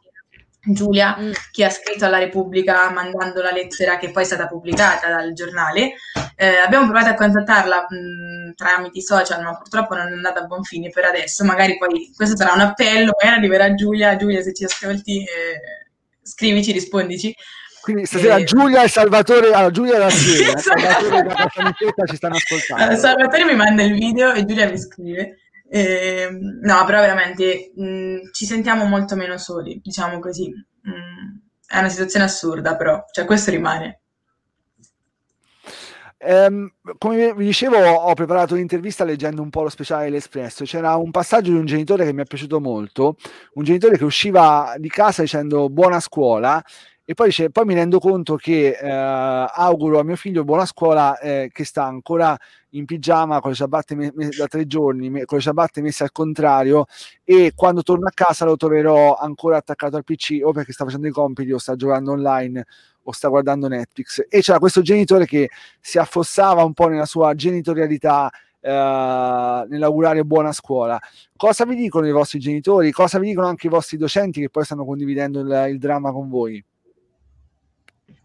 [0.66, 1.32] Giulia, Mm.
[1.52, 5.94] che ha scritto alla Repubblica mandando la lettera che poi è stata pubblicata dal giornale.
[6.36, 10.46] Eh, abbiamo provato a contattarla mh, tramite i social, ma purtroppo non è andata a
[10.46, 11.44] buon fine per adesso.
[11.46, 14.16] Magari poi questo sarà un appello, magari arriverà Giulia.
[14.16, 15.60] Giulia, se ci ascolti, eh,
[16.22, 17.34] scrivici, rispondici.
[17.82, 18.44] Quindi stasera Eh.
[18.46, 20.80] Giulia e Salvatore, allora, Giulia da Siena, Esatto.
[20.80, 22.84] Salvatore da Castanetetta ci stanno ascoltando.
[22.84, 25.38] Allora, Salvatore mi manda il video e Giulia mi scrive.
[25.70, 30.50] Ehm, no, però veramente mh, ci sentiamo molto meno soli, diciamo così.
[30.50, 31.38] Mm,
[31.68, 34.02] è una situazione assurda, però, cioè questo rimane.
[36.18, 40.64] Ehm, come vi dicevo, ho preparato un'intervista leggendo un po' lo speciale dell'Espresso.
[40.64, 43.18] C'era un passaggio di un genitore che mi è piaciuto molto,
[43.54, 46.64] un genitore che usciva di casa dicendo buona scuola
[47.08, 51.20] e poi, dice, poi mi rendo conto che eh, auguro a mio figlio buona scuola
[51.20, 52.36] eh, che sta ancora
[52.72, 56.12] in pigiama con le ciabatte me- da tre giorni, me- con le ciabatte messe al
[56.12, 56.86] contrario
[57.24, 61.06] e quando torno a casa lo troverò ancora attaccato al PC o perché sta facendo
[61.08, 62.66] i compiti o sta giocando online
[63.04, 65.50] o sta guardando Netflix e c'era questo genitore che
[65.80, 68.32] si affossava un po' nella sua genitorialità
[68.62, 71.00] eh, nell'augurare buona scuola.
[71.36, 72.92] Cosa vi dicono i vostri genitori?
[72.92, 76.30] Cosa vi dicono anche i vostri docenti che poi stanno condividendo il, il dramma con
[76.30, 76.64] voi?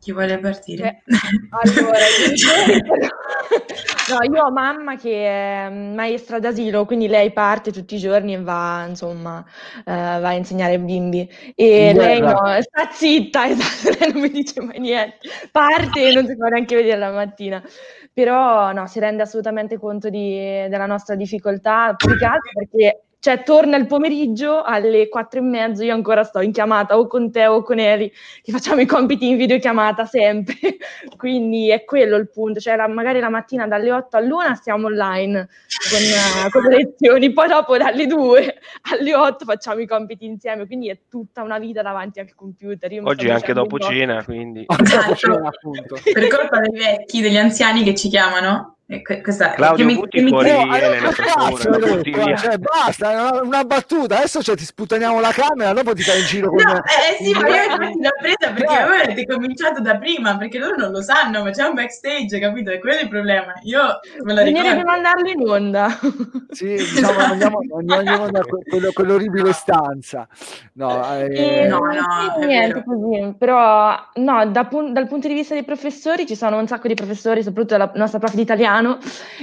[0.00, 1.02] Chi vuole partire?
[1.04, 1.18] Eh,
[1.50, 1.98] allora,
[2.34, 8.32] io, no, io ho mamma che è maestra d'asilo, quindi lei parte tutti i giorni
[8.32, 9.44] e va, insomma,
[9.80, 11.28] eh, va a insegnare ai bimbi.
[11.54, 12.08] E Guarda.
[12.08, 15.18] lei no, sta zitta, esatto, lei non mi dice mai niente.
[15.52, 17.62] Parte e non si fa neanche vedere la mattina.
[18.10, 23.42] Però no, si rende assolutamente conto di- della nostra difficoltà, più che altro perché cioè,
[23.42, 27.46] torna il pomeriggio alle quattro e mezzo, io ancora sto in chiamata o con te
[27.46, 28.10] o con Eli,
[28.42, 30.54] che facciamo i compiti in videochiamata sempre.
[31.18, 35.48] Quindi è quello il punto, cioè la- magari la mattina dalle 8 all'una stiamo online
[35.90, 38.58] con, eh, con le lezioni, poi dopo dalle 2
[38.90, 42.90] alle 8 facciamo i compiti insieme, quindi è tutta una vita davanti al computer.
[42.90, 45.98] Io Oggi anche dopo cena, quindi Dopo cena, appunto.
[46.10, 48.76] Per colpa dei vecchi, degli anziani che ci chiamano.
[48.92, 53.14] E que- questa, Claudio, che mi- che mi- fuori Elena, la allora, cioè, basta, è
[53.14, 54.16] una, una battuta.
[54.16, 57.32] Adesso cioè, ti sputtaniamo la camera, dopo ti fai in giro con No, eh sì,
[57.32, 61.02] ma io infatti l'ho presa perché voi avete cominciato da prima, perché loro non lo
[61.02, 62.70] sanno, ma c'è un backstage, capito?
[62.70, 63.52] E quello è il problema.
[63.62, 63.80] Io
[64.24, 64.84] me Bisognerebbe ricordo.
[64.90, 65.98] mandarlo in onda.
[66.50, 67.30] Sì, diciamo, Esatto.
[67.32, 67.58] andiamo,
[67.94, 70.26] andiamo da que- quello- quell'orribile stanza.
[70.72, 75.54] No, eh, E No, no, niente così, però no, da pun- dal punto di vista
[75.54, 78.78] dei professori ci sono un sacco di professori, soprattutto la nostra prof di italiano,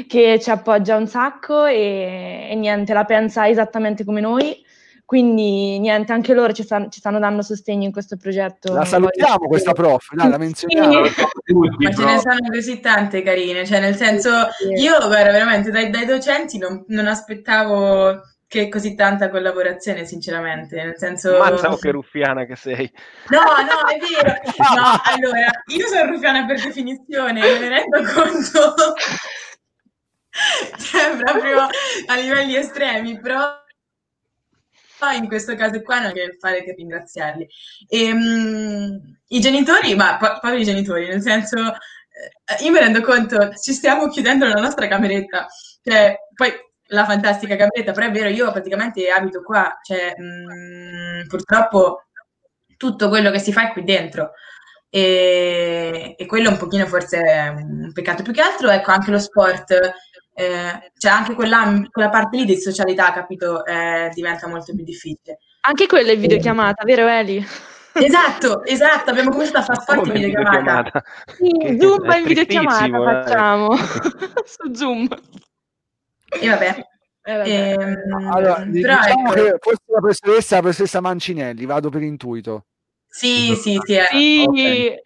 [0.07, 4.65] che ci appoggia un sacco e, e niente, la pensa esattamente come noi,
[5.05, 8.73] quindi niente, anche loro ci, stan- ci stanno dando sostegno in questo progetto.
[8.73, 11.05] la salutiamo questa prof, dai, la menzioniamo.
[11.05, 11.13] Sì.
[11.45, 14.81] Tutti, Ma ce ne sono così tante carine, cioè nel senso, Sì.
[14.83, 20.97] io guarda veramente dai, dai docenti non, non aspettavo che così tanta collaborazione, sinceramente, nel
[20.97, 21.37] senso...
[21.37, 22.89] Mazza, oh, che ruffiana che sei.
[23.27, 24.33] No, no, è vero.
[24.73, 28.93] No, allora, io sono ruffiana per definizione, me ne rendo conto.
[30.77, 33.65] Cioè, proprio a livelli estremi, però
[35.13, 37.47] in questo caso qua non che fare che ringraziarli.
[37.87, 38.95] E, mm,
[39.27, 43.73] I genitori, ma pa- proprio i genitori, nel senso, eh, io mi rendo conto, ci
[43.73, 45.47] stiamo chiudendo nella nostra cameretta,
[45.83, 46.51] cioè, poi
[46.87, 52.03] la fantastica cameretta, però è vero, io praticamente abito qua, cioè, mm, purtroppo
[52.77, 54.31] tutto quello che si fa è qui dentro.
[54.89, 58.23] E, e quello un pochino forse è un peccato.
[58.23, 59.71] Più che altro, ecco, anche lo sport,
[60.33, 65.39] eh, cioè anche quella, quella parte lì di socialità, capito, eh, diventa molto più difficile.
[65.61, 67.45] Anche quello è videochiamata, vero Eli?
[67.93, 71.03] Esatto, esatto, abbiamo cominciato a far sport in Come videochiamata.
[71.35, 73.23] Sì, è in videochiamata eh.
[73.23, 73.75] facciamo
[74.45, 75.07] su Zoom.
[76.29, 76.85] E vabbè.
[77.23, 77.49] Eh, vabbè.
[77.49, 82.65] Ehm, Allora, però diciamo ecco, che forse la professoressa, la professoressa Mancinelli, vado per intuito.
[83.07, 84.05] sì, sì, sì, eh.
[84.05, 85.05] Sì, ok.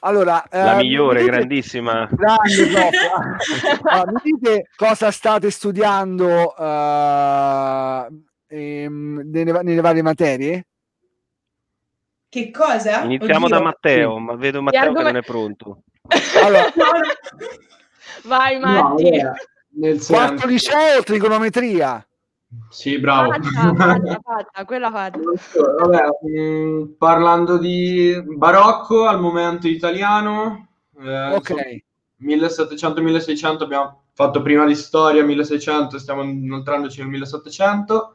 [0.00, 2.08] Allora, La eh, migliore, mi dite- grandissima.
[2.10, 2.90] Grande.
[3.82, 8.06] Ah, mi dite cosa state studiando eh,
[8.48, 10.66] ehm, nelle, nelle varie materie?
[12.28, 13.02] Che cosa?
[13.02, 13.56] Iniziamo Oddio.
[13.58, 15.82] da Matteo, ma vedo Matteo che argom- non è pronto.
[16.42, 16.70] Allora,
[18.24, 19.08] Vai No, Matti.
[19.08, 19.34] allora,
[19.72, 22.06] nel quarto senso, liceo, trigonometria.
[22.68, 23.30] sì, bravo.
[23.32, 25.18] Fatta, fatta, fatta, quella fatta.
[25.78, 26.02] Vabbè,
[26.38, 30.68] mh, parlando di barocco, al momento italiano,
[31.00, 31.50] eh, Ok.
[31.50, 38.14] insomma, 1700-1600 abbiamo fatto prima di storia, 1600, stiamo inoltrandoci nel 1700.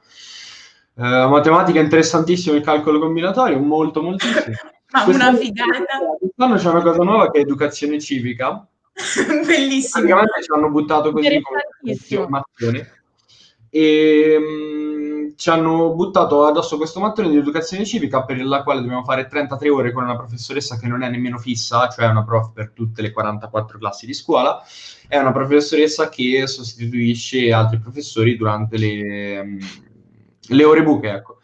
[0.97, 4.55] Eh, matematica interessantissimo, il calcolo combinatorio, molto moltissimo.
[4.91, 6.15] Ma una figata.
[6.19, 8.65] Quest'anno c'è una cosa nuova che è educazione civica.
[9.45, 10.05] Bellissimo.
[10.05, 12.91] Praticamente ci hanno buttato così come mattone
[13.69, 19.03] e mh, ci hanno buttato addosso questo mattone di educazione civica per la quale dobbiamo
[19.03, 22.71] fare 33 ore con una professoressa che non è nemmeno fissa, cioè una prof per
[22.71, 24.63] tutte le 44 classi di scuola,
[25.09, 29.59] è una professoressa che sostituisce altri professori durante le, mh,
[30.49, 31.39] le ore buche, ecco.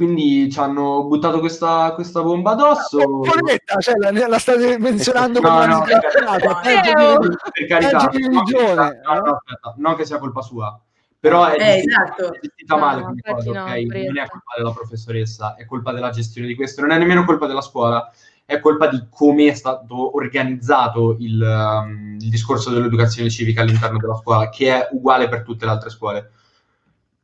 [0.00, 2.96] Quindi ci hanno buttato questa, questa bomba addosso.
[3.18, 7.66] Poletta, cioè, la, la state menzionando No, come no, una disgraziata, eh, peggio di- per
[7.66, 10.80] carità, no, che religione, sia- no, no, aspetta, non che sia colpa sua,
[11.18, 12.32] però è Eh, gestita, esatto.
[12.32, 13.76] è gestita No, male no, infatti cosa, no, ok?
[13.76, 17.46] Non è colpa della professoressa, è colpa della gestione di questo, non è nemmeno colpa
[17.46, 18.10] della scuola,
[18.46, 24.16] è colpa di come è stato organizzato il, um, il discorso dell'educazione civica all'interno della
[24.16, 26.30] scuola, che è uguale per tutte le altre scuole.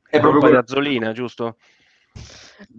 [0.06, 1.56] È proprio di Azzolina, giusto?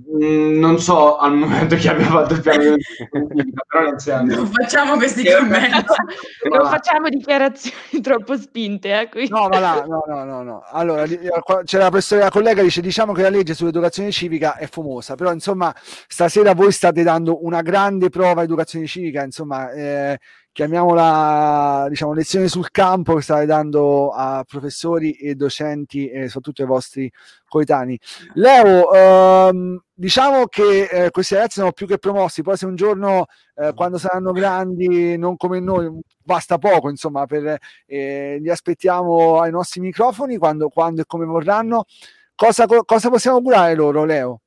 [0.09, 4.35] Mm, non so al momento chi abbia fatto il piano di però nel senso.
[4.35, 5.85] Non facciamo questi commenti.
[6.49, 9.01] non facciamo dichiarazioni troppo spinte.
[9.01, 9.29] Eh, quindi.
[9.29, 10.63] no, ma là, no, no, no, no.
[10.71, 15.15] Allora, c'è la professoressa la collega dice diciamo che la legge sull'educazione civica è fumosa,
[15.15, 20.17] però insomma stasera voi state dando una grande prova educazione civica, insomma, eh,
[20.57, 26.67] chiamiamola diciamo lezione sul campo che state dando a professori e docenti e soprattutto ai
[26.67, 27.11] vostri
[27.47, 27.99] coetanei.
[28.33, 33.27] Leo, ehm, diciamo che eh, questi ragazzi sono più che promossi, poi se un giorno
[33.53, 39.51] eh, quando saranno grandi, non come noi, basta poco, insomma, per, eh, li aspettiamo ai
[39.51, 41.85] nostri microfoni quando, quando e come vorranno.
[42.33, 44.41] Cosa, cosa possiamo augurare loro, Leo?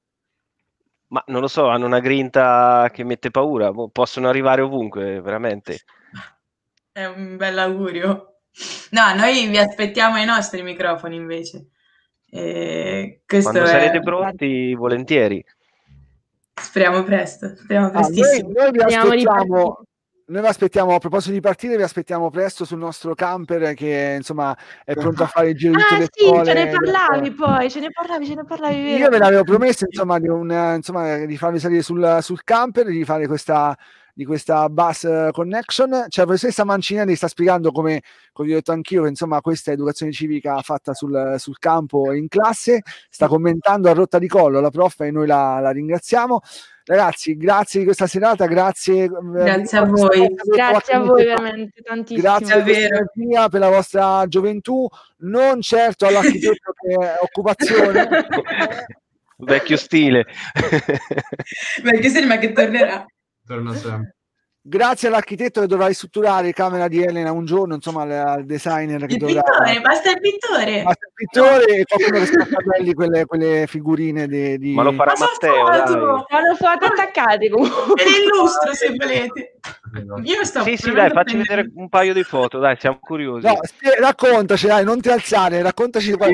[1.09, 5.79] Ma non lo so, hanno una grinta che mette paura, possono arrivare ovunque, veramente.
[6.93, 8.37] È un bel augurio.
[8.91, 11.69] No, noi vi aspettiamo ai nostri microfoni invece.
[12.29, 13.67] E Quando è...
[13.67, 15.45] sarete pronti, volentieri.
[16.55, 18.51] Speriamo presto, speriamo prestissimo.
[18.51, 19.85] Ah, noi, noi vi aspettiamo
[20.31, 24.57] noi vi aspettiamo, a proposito di partire, vi aspettiamo presto sul nostro camper che insomma
[24.85, 26.45] è pronto a fare il giro di tutte ah, le sì, scuole.
[26.45, 28.99] ce ne parlavi poi, ce ne parlavi, ce ne parlavi vero.
[28.99, 33.05] Io ve l'avevo promesso insomma di, un, insomma, di farvi salire sul, sul camper, di
[33.05, 33.77] fare questa
[34.21, 35.91] di questa bus connection.
[36.09, 38.03] Cioè, la professoressa Mancinelli sta spiegando come,
[38.33, 42.13] come vi ho detto anch'io, che insomma questa è educazione civica fatta sul, sul campo
[42.13, 46.41] in classe, sta commentando a rotta di collo la prof e noi la, la ringraziamo.
[46.85, 49.05] Ragazzi, grazie di questa serata, grazie.
[49.05, 50.35] Eh, grazie a voi.
[50.45, 52.21] Grazie a voi veramente tantissimo.
[52.21, 54.87] Grazie per, per la vostra gioventù,
[55.19, 58.09] non certo all'architetto che è occupazione.
[59.39, 60.27] Vecchio stile.
[61.83, 63.07] Vecchio stile, ma che tornerà
[63.51, 64.15] torna sempre.
[64.63, 69.19] Grazie all'architetto che dovrà ristrutturare camera di Elena un giorno, insomma al designer che il
[69.19, 69.41] dovrà...
[69.41, 70.83] Pittore, basta il pittore!
[70.83, 74.75] Basta il pittore e qualcuno che sta belli quelle, quelle figurine di, di...
[74.75, 76.01] Ma lo farà Ma Matteo, dai.
[76.01, 78.03] Ma lo fate attaccati comunque.
[78.03, 79.59] E l'illustro se volete.
[80.25, 83.47] Io sto Sì, sì, dai, facci vedere un paio di foto, dai, siamo curiosi.
[83.47, 83.57] No,
[83.99, 86.33] raccontaci, dai, non ti alzare, raccontaci cosa,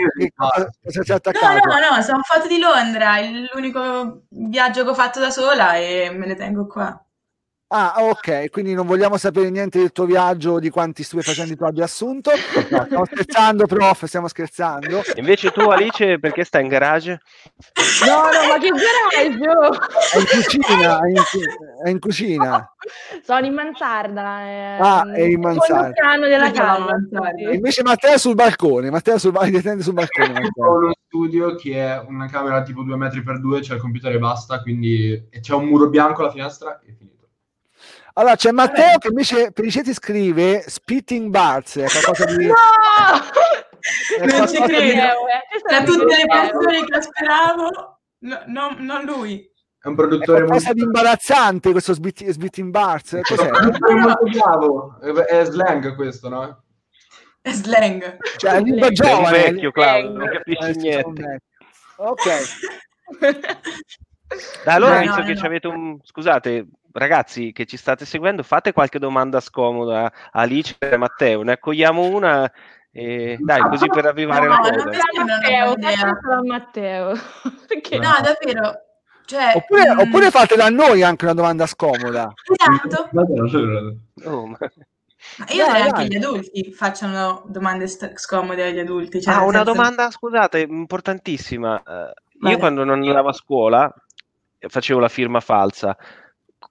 [0.82, 1.68] cosa c'è attaccato.
[1.68, 5.76] No, no, no, sono foto di Londra, è l'unico viaggio che ho fatto da sola
[5.76, 7.00] e me le tengo qua.
[7.68, 11.82] Ah, ok, quindi non vogliamo sapere niente del tuo viaggio, di quanti stupefacenti tu abbia
[11.82, 12.30] assunto.
[12.70, 15.02] No, stiamo scherzando, prof, stiamo scherzando.
[15.16, 17.20] Invece tu, Alice, perché stai in garage?
[18.06, 19.16] No, no, ma che garage?
[19.16, 21.22] È in cucina, è in,
[21.84, 22.72] è in cucina.
[23.24, 24.40] Sono in mansarda.
[24.42, 26.18] È, ah, è in mansarda.
[26.20, 26.94] della casa.
[27.52, 29.32] Invece Matteo è sul balcone, Matteo sul,
[29.80, 30.50] sul balcone.
[30.54, 34.12] Ho uno studio che è una camera tipo 2 metri per 2, c'è il computer
[34.12, 37.15] e basta, quindi c'è un muro bianco alla finestra e finito.
[38.18, 42.46] Allora c'è Matteo che invece Periceti scrive Spitting Bars, è qualcosa di...
[42.46, 42.54] No!
[44.24, 45.02] non ci credo,
[45.68, 49.46] da tutte le persone che speravo, no, no, non lui.
[49.78, 50.72] È un produttore è qualcosa molto...
[50.72, 53.18] di imbarazzante questo Spitting, spitting Bars.
[53.20, 53.50] Cos'è?
[53.50, 56.62] È molto bravo, è slang questo, no?
[57.42, 58.16] È slang.
[58.38, 59.44] Cioè, è lingua giovane.
[59.44, 61.42] È vecchio, Claudio, non capisci eh, niente.
[61.96, 62.24] Ok.
[64.64, 65.40] Da allora, no, visto no, che no.
[65.46, 65.98] avete un...
[66.02, 66.66] Scusate,
[66.98, 71.42] ragazzi che ci state seguendo, fate qualche domanda scomoda a Alice e a Matteo.
[71.42, 72.50] Ne accogliamo una.
[72.90, 73.36] E...
[73.38, 74.84] Dai, così per avvivare la cosa.
[75.24, 75.76] Matteo,
[76.44, 77.12] Matteo.
[77.68, 77.98] Perché?
[77.98, 78.80] No, davvero.
[79.26, 79.98] Cioè, oppure, mh...
[79.98, 82.32] oppure, fate da noi anche una domanda scomoda.
[82.56, 83.10] Esatto.
[84.24, 84.56] Oh, ma...
[85.38, 89.20] Ma io vorrei anche gli adulti facciano domande st- scomode agli adulti.
[89.20, 89.72] Cioè ah, una senso...
[89.72, 91.82] domanda, scusate, importantissima.
[91.84, 93.92] Uh, io quando non andavo a scuola
[94.68, 95.96] facevo la firma falsa.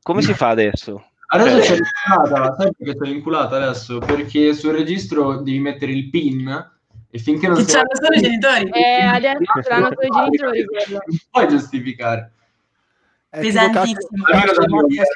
[0.06, 1.04] Come si fa adesso?
[1.30, 1.78] Adesso cioè...
[1.78, 3.98] c'è l'inculata, sai perché c'è l'inculata adesso?
[3.98, 6.72] Perché sul registro devi mettere il PIN
[7.10, 7.66] e finché non si...
[7.66, 8.70] C'hanno solo i genitori.
[8.70, 10.64] Eh, adesso c'hanno solo i genitori.
[10.64, 12.34] Non puoi giustificare.
[13.40, 14.24] Pesantissimo.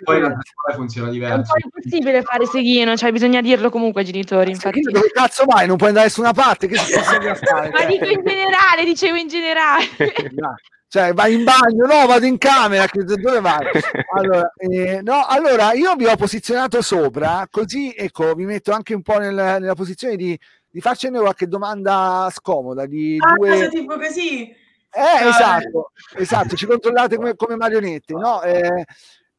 [0.04, 0.38] Poi la
[0.74, 1.56] funziona diverso.
[1.56, 4.52] È impossibile fare seghino, cioè bisogna dirlo comunque ai genitori.
[4.52, 4.82] Infatti.
[4.82, 5.68] Dove cazzo vai?
[5.68, 6.68] Non puoi andare da nessuna parte.
[6.68, 7.70] Che si fare?
[7.70, 9.86] Ma dico in generale, dicevo in generale.
[10.92, 13.64] Cioè, vai in bagno, no, vado in camera, dove vai?
[14.18, 19.04] Allora, eh, no, allora, io vi ho posizionato sopra, così ecco, vi metto anche un
[19.04, 20.36] po' nel, nella posizione di,
[20.68, 22.88] di farcene qualche domanda scomoda.
[22.88, 23.70] Di ah, due...
[23.70, 24.52] tipo così?
[24.92, 28.42] Eh, esatto, esatto, ci controllate come, come marionette, no?
[28.42, 28.86] Eh,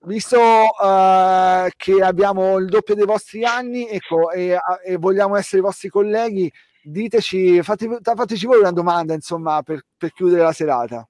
[0.02, 5.64] visto uh, che abbiamo il doppio dei vostri anni, ecco, e, e vogliamo essere i
[5.64, 6.50] vostri colleghi,
[6.82, 11.06] diteci, fate, fateci voi una domanda, insomma, per, per chiudere la serata.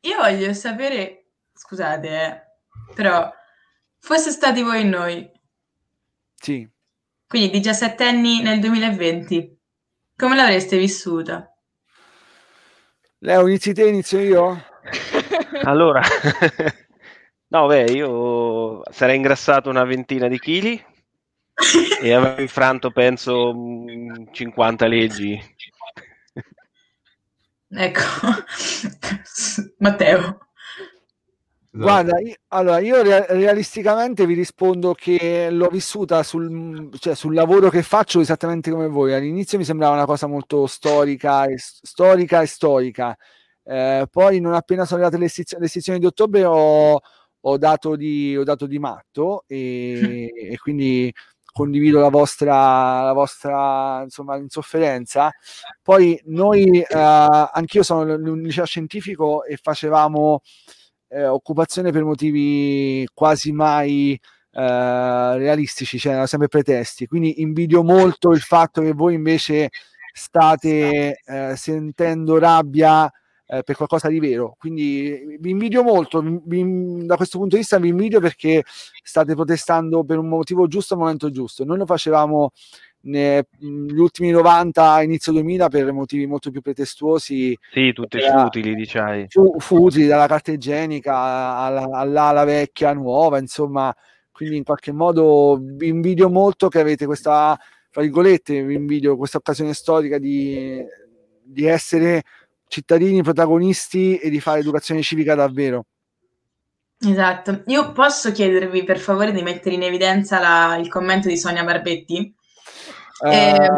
[0.00, 2.42] Io voglio sapere, scusate, eh,
[2.94, 3.30] però
[3.98, 5.30] fosse stati voi e noi,
[6.34, 6.66] Sì.
[7.26, 9.58] quindi 17 anni nel 2020,
[10.16, 11.49] come l'avreste vissuta?
[13.22, 14.64] Leo, inizi te, inizio io?
[15.62, 16.00] Allora,
[17.48, 20.82] no, beh, io sarei ingrassato una ventina di chili
[22.00, 25.38] e avevo infranto, penso, mm, 50 leggi.
[27.68, 28.00] Ecco,
[29.80, 30.38] Matteo.
[31.72, 31.84] Esatto.
[31.88, 37.70] Guarda, io, allora io rea- realisticamente vi rispondo che l'ho vissuta sul, cioè, sul lavoro
[37.70, 39.12] che faccio esattamente come voi.
[39.14, 43.16] All'inizio mi sembrava una cosa molto storica e, storica e stoica.
[43.62, 47.00] Eh, poi, non appena sono arrivate le, sez- le sezioni di ottobre, ho,
[47.40, 51.12] ho dato di, ho dato di matto e, e quindi
[51.52, 55.30] condivido la vostra, la vostra insomma, insofferenza.
[55.82, 56.86] Poi noi, eh,
[57.52, 60.40] anch'io sono un liceo scientifico e facevamo
[61.10, 64.18] eh, occupazione per motivi quasi mai
[64.52, 67.06] eh, realistici, cioè erano sempre pretesti.
[67.06, 69.70] Quindi invidio molto il fatto che voi invece
[70.12, 73.10] state eh, sentendo rabbia
[73.46, 74.54] eh, per qualcosa di vero.
[74.58, 78.62] Quindi vi invidio molto, vi- da questo punto di vista vi invidio perché
[79.02, 81.64] state protestando per un motivo giusto al momento giusto.
[81.64, 82.52] Noi lo facevamo
[83.02, 89.26] negli ultimi 90, inizio 2000 per motivi molto più pretestuosi Sì, tutte Era- futili, diciai.
[89.28, 93.94] fu, fu utili dalla carta igienica alla, all'ala vecchia nuova, insomma,
[94.32, 97.58] quindi in qualche modo vi invidio molto che avete questa,
[97.90, 100.78] fra virgolette, vi invidio questa occasione storica di,
[101.42, 102.22] di essere
[102.68, 105.86] cittadini protagonisti e di fare educazione civica davvero.
[107.02, 107.62] Esatto.
[107.66, 112.34] Io posso chiedervi per favore di mettere in evidenza la- il commento di Sonia Barbetti?
[113.22, 113.68] Eh,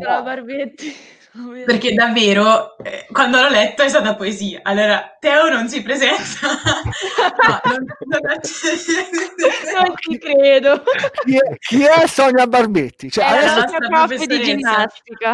[0.00, 0.94] La Barbetti.
[1.66, 4.60] Perché davvero, eh, quando l'ho letto è stata poesia.
[4.62, 6.14] Allora, Teo non si presenta.
[7.46, 8.20] No, non- non-
[9.84, 10.82] Non ci credo.
[11.24, 13.10] chi, è, chi è Sonia Barbetti?
[13.10, 15.32] Cioè, È la adesso- la nostra prof di ginnastica.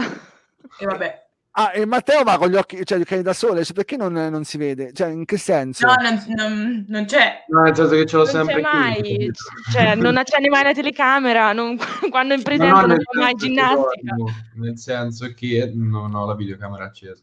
[0.78, 1.21] E vabbè.
[1.52, 4.12] Ah, e Matteo va con gli occhi, cioè, che è da sole, cioè, perché non,
[4.12, 4.92] non si vede?
[4.92, 5.86] Cioè, in che senso?
[5.86, 7.44] No, non, non- non c'è.
[7.48, 9.30] No, nel senso che ce l'ho Non sempre c'è mai,
[9.70, 11.76] cioè non accende mai la telecamera, non-
[12.10, 14.14] quando in presenza No, no, non fa mai ginnastica.
[14.16, 17.22] dormo, nel senso che non ho la videocamera accesa.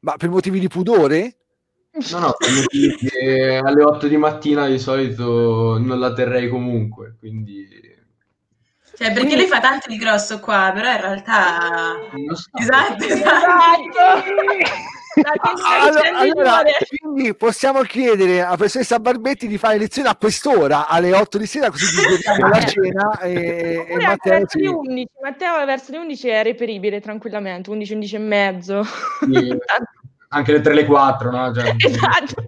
[0.00, 1.36] Ma per motivi di pudore?
[2.12, 7.16] No, no, per motivi che alle 8 di mattina di solito non la terrei comunque,
[7.18, 7.87] quindi...
[8.98, 11.96] Cioè, perché lui fa tanto di grosso qua, però in realtà...
[12.10, 12.48] Non so.
[12.58, 13.46] Esatto, esatto.
[13.94, 14.96] Esatto!
[15.22, 15.32] La
[15.80, 16.62] Allora, allora,
[16.96, 21.70] quindi possiamo chiedere alla professoressa Barbetti di fare lezione a quest'ora alle 8 di sera
[21.70, 25.08] così diventiamo la cena e, e Matteo verso le 11.
[25.20, 28.84] Matteo verso le 11 è reperibile tranquillamente, 11, 11 e mezzo.
[28.84, 29.56] Sì,
[30.28, 31.54] anche le 3 le 4, no?
[31.54, 32.44] Cioè, Esatto.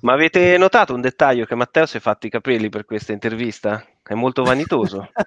[0.00, 3.84] Ma avete notato un dettaglio che Matteo si è fatto i capelli per questa intervista?
[4.02, 5.08] È molto vanitoso.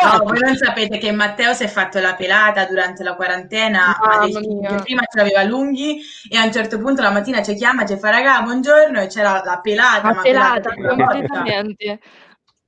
[0.00, 4.76] No, voi non sapete che Matteo si è fatto la pelata durante la quarantena, mia.
[4.76, 7.96] che prima ce l'aveva lunghi e a un certo punto la mattina ci chiama, ci
[7.98, 11.06] fa raga, buongiorno e c'era la pelata, ma pelata per la volta.
[11.06, 12.00] completamente.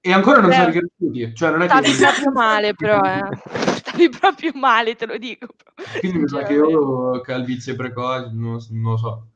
[0.03, 1.97] E ancora non Beh, sono ricresciuti, cioè non è Stavi che...
[1.99, 3.29] proprio male, però, eh.
[3.77, 5.49] Stavi proprio male, te lo dico.
[5.99, 9.27] Quindi mi sa che io ho calvizie precoci, non, non lo so.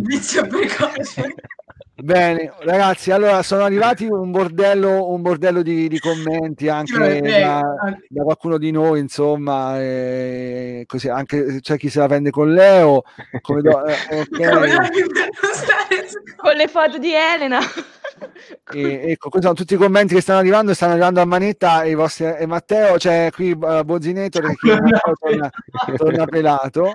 [0.00, 1.34] Vizio precoce.
[2.00, 7.26] Bene, ragazzi, allora sono arrivati un bordello, un bordello di, di commenti anche prego.
[7.26, 7.60] da,
[8.08, 13.02] da qualcuno di noi, insomma, e così anche c'è chi se la prende con Leo.
[13.40, 14.28] Come do- eh, ok.
[14.28, 17.58] Come anche per non stare su- Con le foto di Elena.
[18.72, 21.90] E, ecco, questi sono tutti i commenti che stanno arrivando, stanno arrivando a manetta e,
[21.90, 24.78] i vostri, e Matteo, c'è qui uh, Bozzinetto Matteo
[25.18, 25.50] torna,
[25.96, 26.92] torna pelato.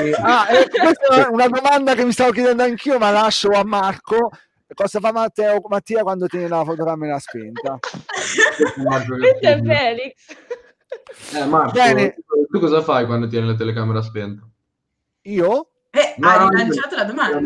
[0.00, 3.64] E- ah, e questa è una domanda che mi stavo chiedendo anch'io, ma lascio a
[3.64, 4.30] Marco.
[4.74, 7.78] Cosa fa Matteo, Mattia quando tiene la fotocamera spenta?
[7.78, 10.14] Questo è che- Felix.
[11.34, 12.16] Eh, Marco, Bene.
[12.50, 14.46] tu, cosa fai quando tieni la telecamera spenta?
[15.22, 15.68] Io?
[15.90, 17.40] Eh, No, ha no, rilanciato la domanda.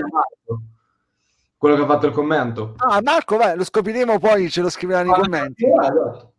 [1.59, 2.75] Quello che ha fatto il commento.
[2.77, 5.65] Ah, Marco, vai, lo scopriremo poi, ce lo scriverà nei commenti.
[5.65, 6.33] Eh, esatto.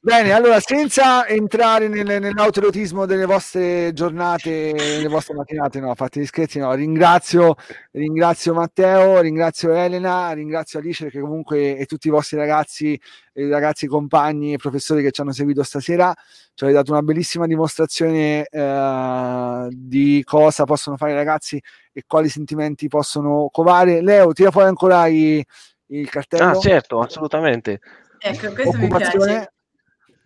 [0.00, 6.26] Bene, allora senza entrare nel, nell'autoerotismo delle vostre giornate, delle vostre mattinate, no, fate gli
[6.26, 7.56] scherzi, no, ringrazio,
[7.92, 12.98] ringrazio Matteo, ringrazio Elena, ringrazio Alice perché comunque e tutti i vostri ragazzi,
[13.32, 16.14] e ragazzi compagni e professori che ci hanno seguito stasera,
[16.54, 21.60] ci avete dato una bellissima dimostrazione eh, di cosa possono fare i ragazzi
[21.92, 24.00] e quali sentimenti possono covare.
[24.00, 25.44] Leo, tira fuori ancora i-
[25.90, 26.44] il cartello.
[26.50, 27.80] Ah, certo, assolutamente.
[28.18, 29.32] Ecco, questo mi occupazione.
[29.32, 29.52] piace.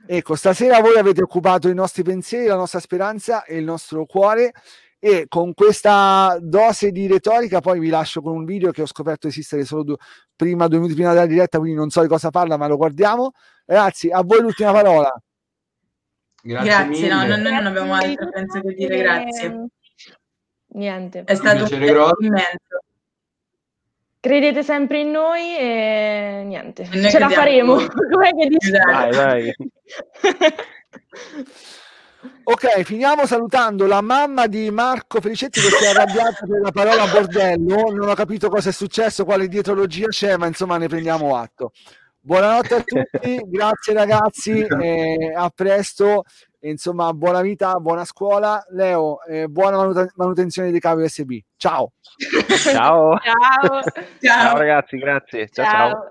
[0.07, 4.53] Ecco, stasera voi avete occupato i nostri pensieri, la nostra speranza e il nostro cuore
[5.05, 9.27] E con questa dose di retorica poi vi lascio con un video che ho scoperto
[9.27, 9.97] esistere solo due,
[10.37, 13.33] prima, due minuti prima della diretta, quindi non so di cosa parla, ma lo guardiamo.
[13.65, 15.13] Ragazzi, a voi l'ultima parola.
[16.41, 19.67] Grazie, grazie no, noi non abbiamo altro, penso che dire grazie.
[20.75, 21.25] Niente.
[21.25, 22.79] È stato un piacere immenso.
[24.23, 27.75] Credete sempre in noi e niente, e ce la faremo.
[28.09, 28.71] Com'è che dici?
[28.71, 29.53] Dai, dai.
[32.45, 37.07] Ok, finiamo salutando la mamma di Marco Felicetti che si è arrabbiata per la parola
[37.07, 37.91] bordello.
[37.91, 41.73] Non ho capito cosa è successo, quale dietrologia c'è, ma insomma ne prendiamo atto.
[42.21, 44.65] Buonanotte a tutti, grazie ragazzi,
[45.35, 46.23] a presto,
[46.63, 48.65] e, insomma buona vita, buona scuola.
[48.71, 51.39] Leo, eh, buona manut- manutenzione dei cavi USB.
[51.57, 51.93] Ciao.
[52.63, 53.19] Ciao.
[53.19, 53.81] Ciao.
[54.21, 54.57] ciao.
[54.57, 55.49] ragazzi, grazie.
[55.49, 55.65] ciao.
[55.65, 55.91] ciao.
[55.91, 56.11] ciao.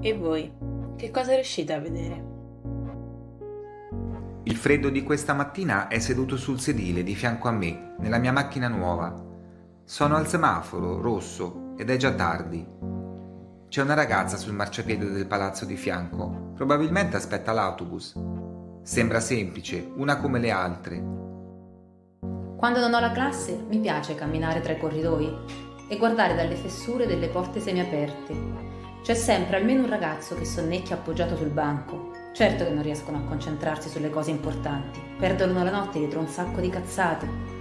[0.00, 0.52] E voi,
[0.96, 2.36] che cosa riuscite a vedere?
[4.44, 8.32] Il freddo di questa mattina è seduto sul sedile di fianco a me, nella mia
[8.32, 9.27] macchina nuova.
[9.88, 12.62] Sono al semaforo, rosso, ed è già tardi.
[13.70, 18.12] C'è una ragazza sul marciapiede del palazzo di fianco, probabilmente aspetta l'autobus.
[18.82, 21.02] Sembra semplice, una come le altre.
[22.58, 25.34] Quando non ho la classe mi piace camminare tra i corridoi
[25.88, 28.66] e guardare dalle fessure delle porte semiaperte
[29.02, 32.10] c'è sempre almeno un ragazzo che sonnecchia appoggiato sul banco.
[32.34, 36.60] Certo che non riescono a concentrarsi sulle cose importanti, perdono la notte dietro un sacco
[36.60, 37.57] di cazzate.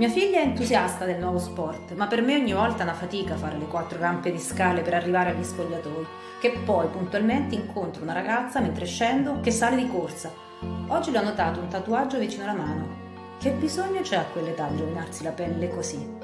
[0.00, 3.36] Mia figlia è entusiasta del nuovo sport, ma per me ogni volta è una fatica
[3.36, 6.06] fare le quattro rampe di scale per arrivare agli spogliatoi,
[6.40, 10.32] che poi puntualmente incontro una ragazza mentre scendo che sale di corsa.
[10.86, 12.88] Oggi le ho notato un tatuaggio vicino alla mano.
[13.38, 16.16] Che bisogno c'è a quell'età di rovinarsi la pelle così?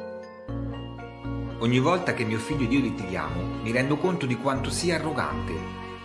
[1.58, 5.52] Ogni volta che mio figlio ed io litighiamo, mi rendo conto di quanto sia arrogante.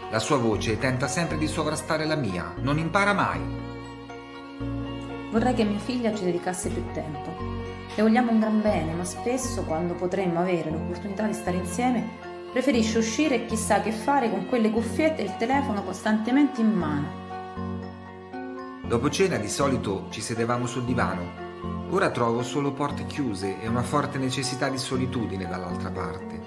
[0.09, 3.39] La sua voce tenta sempre di sovrastare la mia, non impara mai.
[5.32, 7.40] Vorrei che mia figlia ci dedicasse più tempo.
[7.95, 12.07] Le vogliamo un gran bene, ma spesso, quando potremmo avere l'opportunità di stare insieme,
[12.51, 17.19] preferisce uscire e chissà che fare con quelle cuffiette e il telefono costantemente in mano.
[18.87, 21.49] Dopo cena di solito ci sedevamo sul divano
[21.93, 26.41] Ora trovo solo porte chiuse e una forte necessità di solitudine dall'altra parte.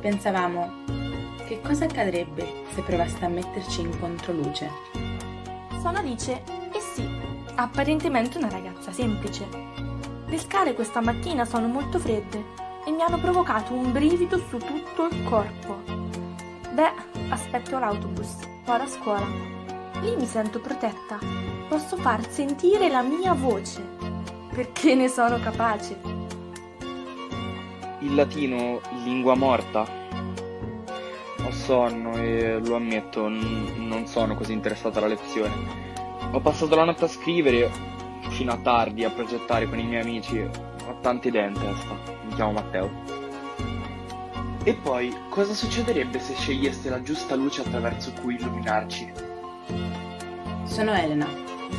[0.00, 0.84] Pensavamo,
[1.46, 4.68] che cosa accadrebbe se provaste a metterci in controluce?
[5.80, 7.08] Sono Alice e sì,
[7.62, 9.46] apparentemente una ragazza semplice.
[10.26, 12.44] Le scale questa mattina sono molto fredde
[12.84, 15.82] e mi hanno provocato un brivido su tutto il corpo.
[16.72, 16.92] Beh,
[17.30, 19.26] aspetto l'autobus, vado a scuola.
[20.00, 21.18] Lì mi sento protetta
[21.68, 23.82] posso far sentire la mia voce,
[24.50, 25.98] perché ne sono capace.
[28.00, 29.86] Il latino, lingua morta.
[31.44, 35.87] Ho sonno e lo ammetto, non sono così interessato alla lezione.
[36.30, 37.70] Ho passato la notte a scrivere
[38.28, 40.38] fino a tardi, a progettare con i miei amici.
[40.38, 41.96] Ho tante idee in testa.
[42.24, 42.90] Mi chiamo Matteo.
[44.62, 49.10] E poi, cosa succederebbe se sceglieste la giusta luce attraverso cui illuminarci?
[50.64, 51.26] Sono Elena,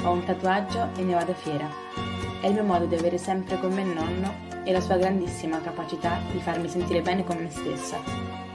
[0.03, 1.69] ho un tatuaggio e ne vado fiera.
[2.41, 4.33] È il mio modo di avere sempre con me il nonno
[4.63, 8.48] e la sua grandissima capacità di farmi sentire bene con me stessa.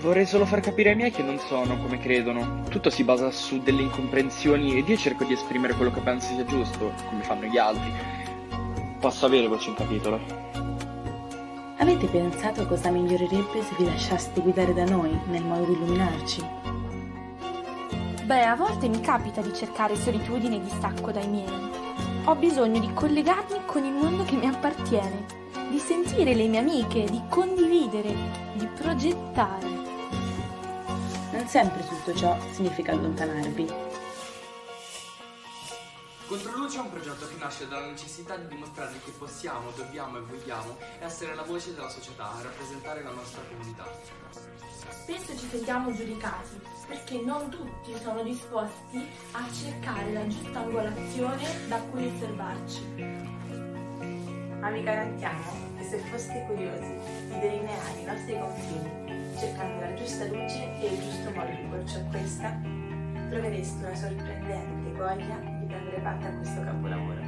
[0.00, 2.62] Vorrei solo far capire ai miei che non sono come credono.
[2.70, 6.44] Tutto si basa su delle incomprensioni ed io cerco di esprimere quello che penso sia
[6.46, 7.92] giusto, come fanno gli altri.
[8.98, 10.18] Posso avere voce in capitolo.
[11.76, 16.44] Avete pensato cosa migliorerebbe se vi lasciaste guidare da noi nel modo di illuminarci?
[18.24, 21.70] Beh, a volte mi capita di cercare solitudine e distacco dai miei.
[22.24, 25.26] Ho bisogno di collegarmi con il mondo che mi appartiene,
[25.68, 28.14] di sentire le mie amiche, di condividere,
[28.54, 29.79] di progettare.
[31.50, 33.66] Sempre tutto ciò significa allontanarvi.
[36.28, 40.76] Controluce è un progetto che nasce dalla necessità di dimostrare che possiamo, dobbiamo e vogliamo
[41.00, 43.84] essere la voce della società, rappresentare la nostra comunità.
[44.90, 51.80] Spesso ci sentiamo giudicati perché non tutti sono disposti a cercare la giusta angolazione da
[51.80, 53.39] cui osservarci.
[54.60, 55.42] Ma vi garantiamo
[55.78, 56.92] che se foste curiosi
[57.28, 61.96] di delineare i nostri confini, cercando la giusta luce e il giusto modo di porci
[61.96, 62.60] a questa,
[63.30, 67.19] trovereste una sorprendente voglia di prendere parte a questo capolavoro.